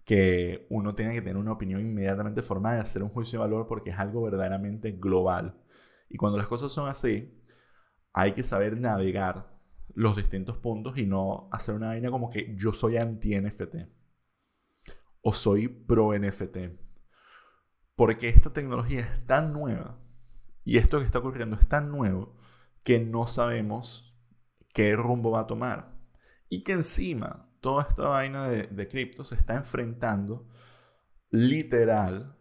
que 0.05 0.67
uno 0.71 0.95
tenga 0.95 1.13
que 1.13 1.23
tener 1.23 1.37
una 1.37 1.53
opinión 1.53 1.81
inmediatamente 1.81 2.43
formada 2.43 2.79
y 2.79 2.81
hacer 2.81 3.03
un 3.03 3.11
juicio 3.11 3.39
de 3.39 3.47
valor 3.47 3.67
porque 3.67 3.91
es 3.91 3.99
algo 3.99 4.23
verdaderamente 4.23 4.93
global. 4.93 5.61
Y 6.09 6.17
cuando 6.17 6.39
las 6.39 6.47
cosas 6.47 6.73
son 6.73 6.89
así, 6.89 7.41
hay 8.13 8.33
que 8.33 8.43
saber 8.43 8.79
navegar 8.79 9.59
los 9.95 10.17
distintos 10.17 10.57
puntos 10.57 10.99
y 10.99 11.07
no 11.07 11.49
hacer 11.53 11.75
una 11.75 11.89
vaina 11.89 12.11
como 12.11 12.31
que 12.31 12.55
yo 12.57 12.73
soy 12.73 12.97
anti-NFT 12.97 13.77
o 15.23 15.33
soy 15.33 15.69
pro 15.69 16.17
NFT. 16.19 16.59
Porque 17.95 18.29
esta 18.29 18.53
tecnología 18.53 19.01
es 19.01 19.27
tan 19.27 19.53
nueva 19.53 19.99
y 20.65 20.79
esto 20.79 20.99
que 20.99 21.05
está 21.05 21.19
ocurriendo 21.19 21.57
es 21.57 21.69
tan 21.69 21.91
nuevo 21.91 22.37
que 22.83 22.99
no 22.99 23.27
sabemos 23.27 24.17
qué 24.73 24.97
rumbo 24.97 25.33
va 25.33 25.41
a 25.41 25.47
tomar. 25.47 25.99
Y 26.49 26.65
que 26.65 26.73
encima 26.73 27.50
toda 27.61 27.87
esta 27.89 28.09
vaina 28.09 28.49
de, 28.49 28.89
cripto 28.89 29.25
se 29.25 29.35
está 29.35 29.55
enfrentando 29.55 30.47
literal 31.31 32.37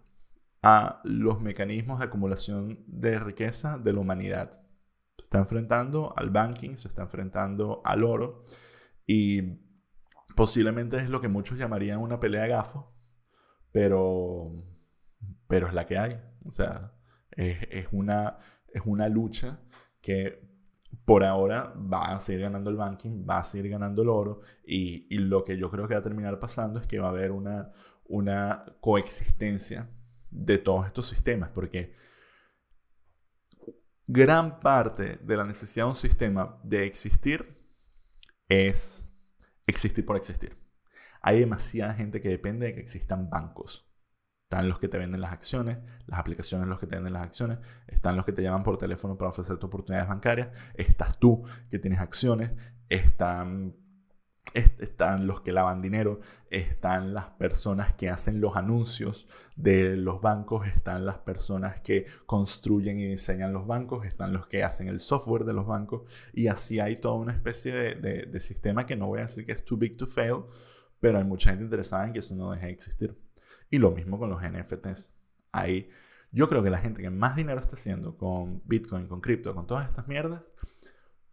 a 0.62 1.02
los 1.04 1.42
mecanismos 1.42 2.00
de 2.00 2.06
acumulación 2.06 2.84
de 2.88 3.20
riqueza 3.20 3.78
de 3.78 3.94
la 3.94 4.00
humanidad. 4.00 4.52
Se 5.18 5.24
está 5.24 5.40
enfrentando 5.40 6.14
al 6.18 6.30
banking, 6.30 6.78
se 6.78 6.88
está 6.88 7.04
enfrentando 7.04 7.82
al 7.86 8.04
oro 8.04 8.44
y 9.06 9.60
Posiblemente 10.40 10.96
es 10.96 11.10
lo 11.10 11.20
que 11.20 11.28
muchos 11.28 11.58
llamarían 11.58 12.00
una 12.00 12.22
pelea 12.22 12.44
de 12.44 12.48
gafo, 12.48 12.94
pero, 13.74 14.54
pero 15.50 15.68
es 15.68 15.74
la 15.74 15.86
que 15.86 15.98
hay. 15.98 16.18
O 16.46 16.52
sea, 16.52 16.94
es, 17.32 17.88
una, 17.92 18.38
es 18.70 18.82
una 18.86 19.10
lucha 19.10 19.60
que 20.00 20.49
por 21.10 21.24
ahora 21.24 21.74
va 21.76 22.14
a 22.14 22.20
seguir 22.20 22.42
ganando 22.42 22.70
el 22.70 22.76
banking, 22.76 23.26
va 23.28 23.40
a 23.40 23.44
seguir 23.44 23.72
ganando 23.72 24.04
el 24.04 24.10
oro 24.10 24.42
y, 24.64 25.08
lo 25.18 25.44
que 25.44 25.58
yo 25.58 25.72
creo 25.72 25.88
que 25.88 25.96
va 25.96 26.02
a 26.02 26.04
terminar 26.04 26.38
pasando 26.38 26.80
es 26.80 26.86
que 26.86 27.00
va 27.00 27.08
a 27.08 27.10
haber 27.10 27.32
una, 27.32 27.72
una 28.06 28.64
coexistencia 28.80 29.90
de 30.30 30.60
todos 30.60 30.86
estos 30.86 31.08
sistemas, 31.08 31.50
porque 31.50 31.96
gran 34.06 34.60
parte 34.60 35.18
de 35.24 35.36
la 35.36 35.46
necesidad 35.46 35.86
de 35.86 35.90
un 35.90 35.96
sistema 35.96 36.60
de 36.64 36.86
existir 36.86 37.58
es 38.48 39.12
existir 39.66 40.06
por 40.06 40.16
existir. 40.16 40.56
Hay 41.22 41.40
demasiada 41.40 41.96
gente 41.96 42.22
que 42.22 42.30
depende 42.30 42.68
de 42.68 42.76
que 42.76 42.82
existan 42.82 43.32
bancos. 43.32 43.89
Están 44.52 44.68
los 44.68 44.80
que 44.80 44.88
te 44.88 44.98
venden 44.98 45.22
las 45.22 45.32
acciones, 45.32 45.78
las 46.08 46.20
aplicaciones 46.20 46.68
los 46.68 46.80
que 46.80 46.88
te 46.88 46.96
venden 46.96 47.14
las 47.14 47.22
acciones, 47.22 47.60
están 47.86 48.16
los 48.16 48.26
que 48.26 48.32
te 48.32 48.42
llaman 48.42 48.64
por 48.64 48.80
teléfono 48.80 49.16
para 49.16 49.30
ofrecerte 49.30 49.64
oportunidades 49.64 50.10
bancarias, 50.10 50.50
estás 50.74 51.20
tú 51.20 51.44
que 51.70 51.78
tienes 51.78 52.00
acciones, 52.00 52.54
están 52.90 53.76
están 54.56 55.28
los 55.28 55.42
que 55.42 55.52
lavan 55.52 55.84
dinero, 55.84 56.22
están 56.50 57.14
las 57.14 57.26
personas 57.26 57.94
que 57.94 58.10
hacen 58.10 58.42
los 58.42 58.56
anuncios 58.56 59.28
de 59.56 59.96
los 59.96 60.20
bancos, 60.20 60.66
están 60.66 61.06
las 61.06 61.20
personas 61.20 61.80
que 61.82 62.08
construyen 62.26 63.00
y 63.00 63.06
diseñan 63.06 63.54
los 63.54 63.68
bancos, 63.68 64.08
están 64.08 64.34
los 64.34 64.48
que 64.48 64.64
hacen 64.64 64.88
el 64.88 65.00
software 65.00 65.44
de 65.44 65.54
los 65.54 65.68
bancos 65.68 66.10
y 66.34 66.48
así 66.48 66.80
hay 66.80 66.96
toda 66.96 67.14
una 67.14 67.34
especie 67.34 67.72
de, 67.72 68.40
sistema 68.40 68.88
que 68.88 68.96
no 68.96 69.06
voy 69.06 69.20
a 69.20 69.24
decir 69.28 69.46
que 69.46 69.52
es 69.52 69.64
too 69.64 69.78
big 69.78 69.96
to 69.96 70.08
fail, 70.08 70.46
pero 71.00 71.20
hay 71.20 71.24
mucha 71.24 71.52
gente 71.52 71.66
interesada 71.66 72.08
en 72.08 72.14
que 72.14 72.20
eso 72.22 72.34
no 72.34 72.50
deje 72.50 72.66
de 72.66 72.72
existir. 72.72 73.29
Y 73.70 73.78
lo 73.78 73.92
mismo 73.92 74.18
con 74.18 74.30
los 74.30 74.42
NFTs. 74.42 75.14
Ahí, 75.52 75.90
yo 76.32 76.50
creo 76.50 76.64
que 76.64 76.70
la 76.70 76.78
gente 76.80 77.02
que 77.02 77.10
más 77.10 77.36
dinero 77.36 77.60
está 77.60 77.76
haciendo 77.76 78.18
con 78.18 78.62
Bitcoin, 78.66 79.08
con 79.08 79.22
cripto, 79.22 79.54
con 79.56 79.68
todas 79.68 79.88
estas 79.88 80.08
mierdas, 80.08 80.42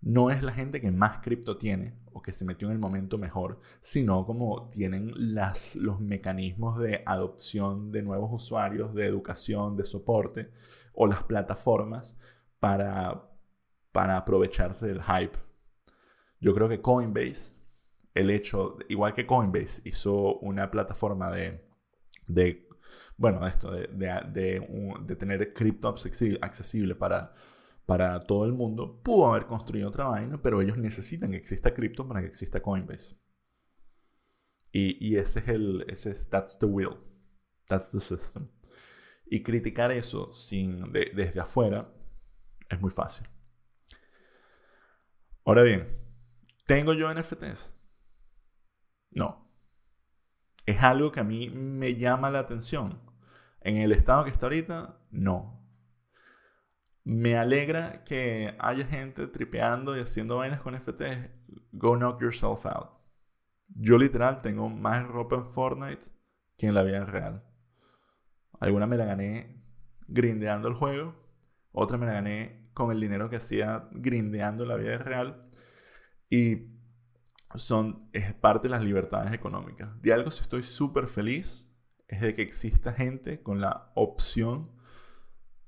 no 0.01 0.31
es 0.31 0.43
la 0.43 0.53
gente 0.53 0.81
que 0.81 0.91
más 0.91 1.19
cripto 1.19 1.57
tiene 1.57 1.99
o 2.13 2.23
que 2.23 2.33
se 2.33 2.45
metió 2.45 2.69
en 2.69 2.75
el 2.75 2.79
momento 2.79 3.19
mejor, 3.19 3.61
sino 3.81 4.25
como 4.25 4.71
tienen 4.71 5.13
las, 5.35 5.75
los 5.77 6.01
mecanismos 6.01 6.79
de 6.79 7.03
adopción 7.07 7.91
de 7.91 8.03
nuevos 8.03 8.31
usuarios, 8.33 8.95
de 8.95 9.07
educación, 9.07 9.77
de 9.77 9.85
soporte 9.85 10.51
o 10.93 11.07
las 11.07 11.25
plataformas 11.25 12.17
para, 12.61 13.29
para 13.93 14.17
aprovecharse 14.17 14.87
del 14.87 15.03
hype. 15.03 15.39
Yo 16.41 16.55
creo 16.55 16.69
que 16.69 16.81
Coinbase, 16.81 17.55
el 18.15 18.31
hecho, 18.31 18.79
igual 18.89 19.13
que 19.13 19.27
Coinbase 19.27 19.83
hizo 19.85 20.39
una 20.39 20.71
plataforma 20.71 21.31
de, 21.31 21.66
de 22.27 22.67
bueno, 23.17 23.47
esto, 23.47 23.71
de, 23.71 23.89
de 23.89 25.17
tener 25.17 25.53
cripto 25.53 25.89
accesible 25.89 26.95
para 26.95 27.33
para 27.87 28.27
todo 28.27 28.45
el 28.45 28.53
mundo, 28.53 29.01
pudo 29.03 29.33
haber 29.33 29.47
construido 29.47 29.89
otra 29.89 30.09
vaina, 30.09 30.43
pero 30.43 30.61
ellos 30.61 30.77
necesitan 30.77 31.31
que 31.31 31.37
exista 31.37 31.73
cripto 31.73 32.07
para 32.07 32.21
que 32.21 32.27
exista 32.27 32.61
Coinbase. 32.61 33.17
Y, 34.73 35.17
ese 35.17 35.39
es 35.39 35.49
el, 35.49 35.87
ese 35.89 36.15
that's 36.27 36.59
the 36.59 36.67
will, 36.67 36.99
that's 37.67 37.93
the 37.93 38.01
system. 38.01 38.51
Y 39.25 39.43
criticar 39.43 39.91
eso 39.91 40.35
sin, 40.35 40.93
desde 40.93 41.41
afuera 41.41 41.91
es 42.69 42.79
muy 42.79 42.91
fácil. 42.91 43.27
Ahora 45.47 45.63
bien, 45.63 45.89
¿tengo 46.67 46.93
yo 46.93 47.13
NFTs? 47.15 47.73
No. 49.13 49.46
¿Es 50.67 50.83
algo 50.83 51.13
que 51.13 51.21
a 51.21 51.25
mí 51.25 51.49
me 51.49 51.95
llama 51.95 52.31
la 52.31 52.41
atención? 52.41 53.01
En 53.61 53.77
el 53.79 53.93
estado 53.93 54.25
que 54.25 54.31
está 54.31 54.47
ahorita, 54.47 54.99
no. 55.11 55.65
Me 57.05 57.37
alegra 57.37 58.03
que 58.05 58.57
haya 58.59 58.85
gente 58.85 59.29
tripeando 59.29 59.97
y 59.97 60.01
haciendo 60.01 60.37
vainas 60.39 60.61
con 60.61 60.75
FTs. 60.75 61.31
Go 61.71 61.97
knock 61.97 62.21
yourself 62.21 62.67
out. 62.67 62.91
Yo 63.69 63.97
literal 63.97 64.43
tengo 64.43 64.69
más 64.69 65.07
ropa 65.07 65.37
en 65.37 65.47
Fortnite 65.47 66.07
que 66.57 66.67
en 66.67 66.75
la 66.75 66.83
vida 66.83 67.05
real. 67.05 67.45
Alguna 68.59 68.87
me 68.87 68.97
la 68.97 69.05
gané 69.05 69.63
grindeando 70.09 70.67
el 70.67 70.75
juego. 70.75 71.15
Otra 71.71 71.97
me 71.97 72.07
la 72.07 72.15
gané 72.15 72.71
con 72.75 72.91
el 72.91 73.01
dinero 73.01 73.31
que 73.31 73.37
hacía 73.37 73.89
grindeando 73.93 74.65
la 74.65 74.77
vida 74.77 74.99
real. 74.99 75.49
Y 76.29 76.76
son, 77.55 78.09
es 78.13 78.35
parte 78.35 78.69
de 78.69 78.71
las 78.71 78.85
libertades 78.85 79.33
económicas. 79.33 79.91
De 80.03 80.13
algo 80.13 80.31
si 80.31 80.43
estoy 80.43 80.63
súper 80.63 81.09
feliz 81.09 81.67
es 82.09 82.21
de 82.21 82.35
que 82.35 82.43
exista 82.43 82.93
gente 82.93 83.43
con 83.43 83.61
la 83.61 83.91
opción 83.95 84.71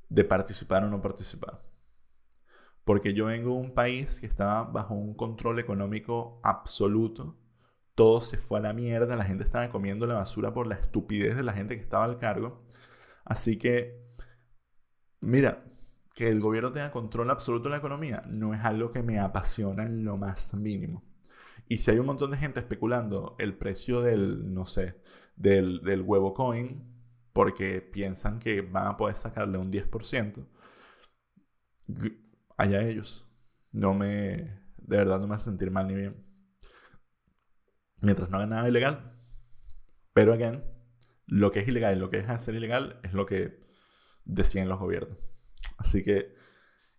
de 0.09 0.25
participar 0.25 0.85
o 0.85 0.91
no 0.91 1.01
participar. 1.01 1.63
Porque 2.85 3.13
yo 3.13 3.27
vengo 3.27 3.51
de 3.51 3.61
un 3.61 3.75
país 3.75 4.19
que 4.21 4.27
estaba 4.27 4.65
bajo 4.65 4.95
un 4.95 5.15
control 5.15 5.59
económico 5.59 6.41
absoluto. 6.43 7.37
Todo 7.95 8.21
se 8.21 8.39
fue 8.39 8.59
a 8.61 8.63
la 8.63 8.73
mierda, 8.73 9.17
la 9.17 9.25
gente 9.25 9.45
estaba 9.45 9.69
comiendo 9.71 10.07
la 10.07 10.15
basura 10.15 10.53
por 10.55 10.67
la 10.67 10.77
estupidez 10.77 11.37
de 11.37 11.43
la 11.43 11.53
gente 11.53 11.77
que 11.77 11.83
estaba 11.83 12.05
al 12.05 12.19
cargo. 12.19 12.65
Así 13.25 13.59
que, 13.59 14.01
mira, 15.21 15.65
que 16.15 16.29
el 16.29 16.41
gobierno 16.41 16.73
tenga 16.73 16.91
control 16.91 17.31
absoluto 17.31 17.65
de 17.65 17.71
la 17.71 17.77
economía 17.77 18.23
no 18.27 18.55
es 18.55 18.61
algo 18.65 18.91
que 18.91 19.03
me 19.03 19.21
apasiona 19.21 19.85
en 19.85 20.05
lo 20.05 20.17
más 20.17 20.55
mínimo. 20.55 21.08
Y 21.69 21.79
si 21.79 21.91
hay 21.91 21.99
un 21.99 22.07
montón 22.07 22.31
de 22.31 22.39
gente 22.39 22.61
especulando 22.61 23.37
el 23.39 23.57
precio 23.57 24.01
del, 24.01 24.55
no 24.55 24.65
sé, 24.65 25.03
del, 25.37 25.83
del 25.83 26.01
huevo 26.03 26.33
coin, 26.33 26.99
porque 27.33 27.83
piensan 27.83 28.39
que 28.39 28.63
van 28.63 28.87
a 28.87 28.97
poder 28.97 29.17
sacarle 29.17 29.59
un 29.59 29.71
10%, 29.71 30.47
allá 32.57 32.83
ellos. 32.83 33.31
No 33.71 33.95
me, 33.95 34.09
de 34.79 34.97
verdad 34.97 35.21
no 35.21 35.29
me 35.29 35.35
hace 35.35 35.47
sentir 35.47 35.71
mal 35.71 35.87
ni 35.87 35.95
bien. 35.95 36.27
Mientras 38.01 38.31
no 38.31 38.39
hagan 38.39 38.51
nada 38.51 38.69
ilegal. 38.69 39.15
Pero, 40.15 40.33
again, 40.33 40.65
lo 41.27 41.53
que 41.53 41.61
es 41.61 41.69
ilegal 41.69 41.97
y 41.97 42.01
lo 42.01 42.11
que 42.11 42.23
de 42.23 42.39
ser 42.39 42.55
ilegal 42.55 42.99
es 43.03 43.13
lo 43.13 43.27
que 43.27 43.61
deciden 44.25 44.69
los 44.69 44.79
gobiernos. 44.79 45.19
Así 45.77 46.03
que, 46.03 46.35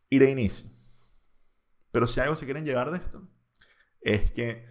iré 0.10 0.30
inicio. 0.30 0.70
Pero 1.92 2.08
si 2.08 2.20
algo 2.20 2.36
se 2.36 2.46
quieren 2.46 2.66
llevar 2.66 2.92
de 2.92 2.98
esto, 2.98 3.28
es 4.02 4.32
que 4.32 4.66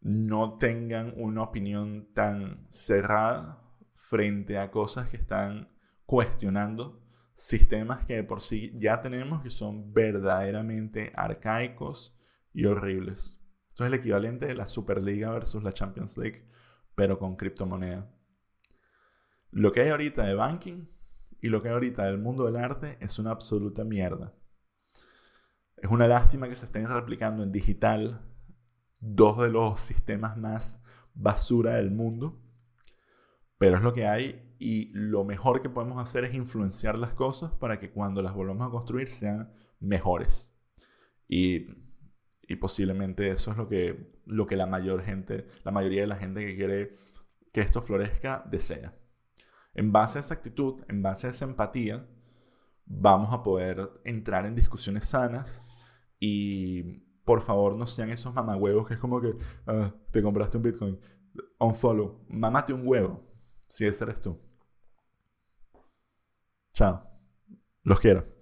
no 0.00 0.58
tengan 0.58 1.12
una 1.16 1.42
opinión 1.42 2.12
tan 2.14 2.66
cerrada 2.70 3.62
frente 3.94 4.58
a 4.58 4.70
cosas 4.70 5.10
que 5.10 5.16
están 5.16 5.70
cuestionando 6.06 7.02
sistemas 7.34 8.04
que 8.04 8.22
por 8.24 8.40
sí 8.42 8.72
ya 8.78 9.00
tenemos 9.00 9.42
que 9.42 9.50
son 9.50 9.92
verdaderamente 9.92 11.12
arcaicos 11.14 12.16
y 12.52 12.64
horribles. 12.64 13.40
Esto 13.68 13.84
es 13.84 13.88
el 13.88 13.94
equivalente 13.94 14.46
de 14.46 14.54
la 14.54 14.66
Superliga 14.66 15.30
versus 15.30 15.62
la 15.62 15.72
Champions 15.72 16.16
League, 16.16 16.48
pero 16.94 17.18
con 17.18 17.36
criptomoneda. 17.36 18.10
Lo 19.50 19.70
que 19.70 19.82
hay 19.82 19.90
ahorita 19.90 20.24
de 20.24 20.34
banking 20.34 20.88
y 21.40 21.48
lo 21.48 21.62
que 21.62 21.68
hay 21.68 21.74
ahorita 21.74 22.04
del 22.04 22.18
mundo 22.18 22.44
del 22.46 22.56
arte 22.56 22.98
es 23.00 23.18
una 23.18 23.30
absoluta 23.30 23.84
mierda. 23.84 24.34
Es 25.76 25.90
una 25.90 26.08
lástima 26.08 26.48
que 26.48 26.56
se 26.56 26.66
estén 26.66 26.88
replicando 26.88 27.44
en 27.44 27.52
digital 27.52 28.28
dos 29.00 29.38
de 29.38 29.50
los 29.50 29.80
sistemas 29.80 30.36
más 30.36 30.82
basura 31.14 31.74
del 31.74 31.90
mundo 31.90 32.40
pero 33.58 33.76
es 33.76 33.82
lo 33.82 33.92
que 33.92 34.06
hay 34.06 34.54
y 34.58 34.90
lo 34.92 35.24
mejor 35.24 35.60
que 35.60 35.68
podemos 35.68 36.00
hacer 36.00 36.24
es 36.24 36.34
influenciar 36.34 36.96
las 36.96 37.12
cosas 37.12 37.52
para 37.52 37.78
que 37.78 37.90
cuando 37.90 38.22
las 38.22 38.34
volvamos 38.34 38.66
a 38.66 38.70
construir 38.70 39.10
sean 39.10 39.52
mejores. 39.80 40.54
Y, 41.28 41.66
y 42.42 42.56
posiblemente 42.56 43.30
eso 43.30 43.50
es 43.50 43.56
lo 43.56 43.68
que, 43.68 44.12
lo 44.26 44.46
que 44.46 44.56
la 44.56 44.66
mayor 44.66 45.02
gente, 45.02 45.48
la 45.64 45.72
mayoría 45.72 46.02
de 46.02 46.06
la 46.06 46.16
gente 46.16 46.46
que 46.46 46.56
quiere 46.56 46.92
que 47.52 47.60
esto 47.60 47.82
florezca 47.82 48.44
desea. 48.48 48.94
En 49.74 49.92
base 49.92 50.18
a 50.18 50.20
esa 50.20 50.34
actitud, 50.34 50.82
en 50.88 51.02
base 51.02 51.26
a 51.26 51.30
esa 51.30 51.44
empatía, 51.44 52.06
vamos 52.86 53.34
a 53.34 53.42
poder 53.42 53.90
entrar 54.04 54.46
en 54.46 54.54
discusiones 54.54 55.06
sanas 55.08 55.64
y 56.20 57.02
por 57.28 57.42
favor 57.42 57.76
no 57.76 57.86
sean 57.86 58.08
esos 58.08 58.32
mamagüevos 58.32 58.88
que 58.88 58.94
es 58.94 59.00
como 59.00 59.20
que 59.20 59.36
ah, 59.66 59.92
te 60.10 60.22
compraste 60.22 60.56
un 60.56 60.62
Bitcoin, 60.62 60.98
unfollow, 61.58 62.24
mamate 62.26 62.72
un 62.72 62.88
huevo. 62.88 63.22
Si 63.66 63.86
ese 63.86 64.04
eres 64.04 64.22
tú. 64.22 64.40
Chao. 66.72 67.02
Los 67.82 68.00
quiero. 68.00 68.37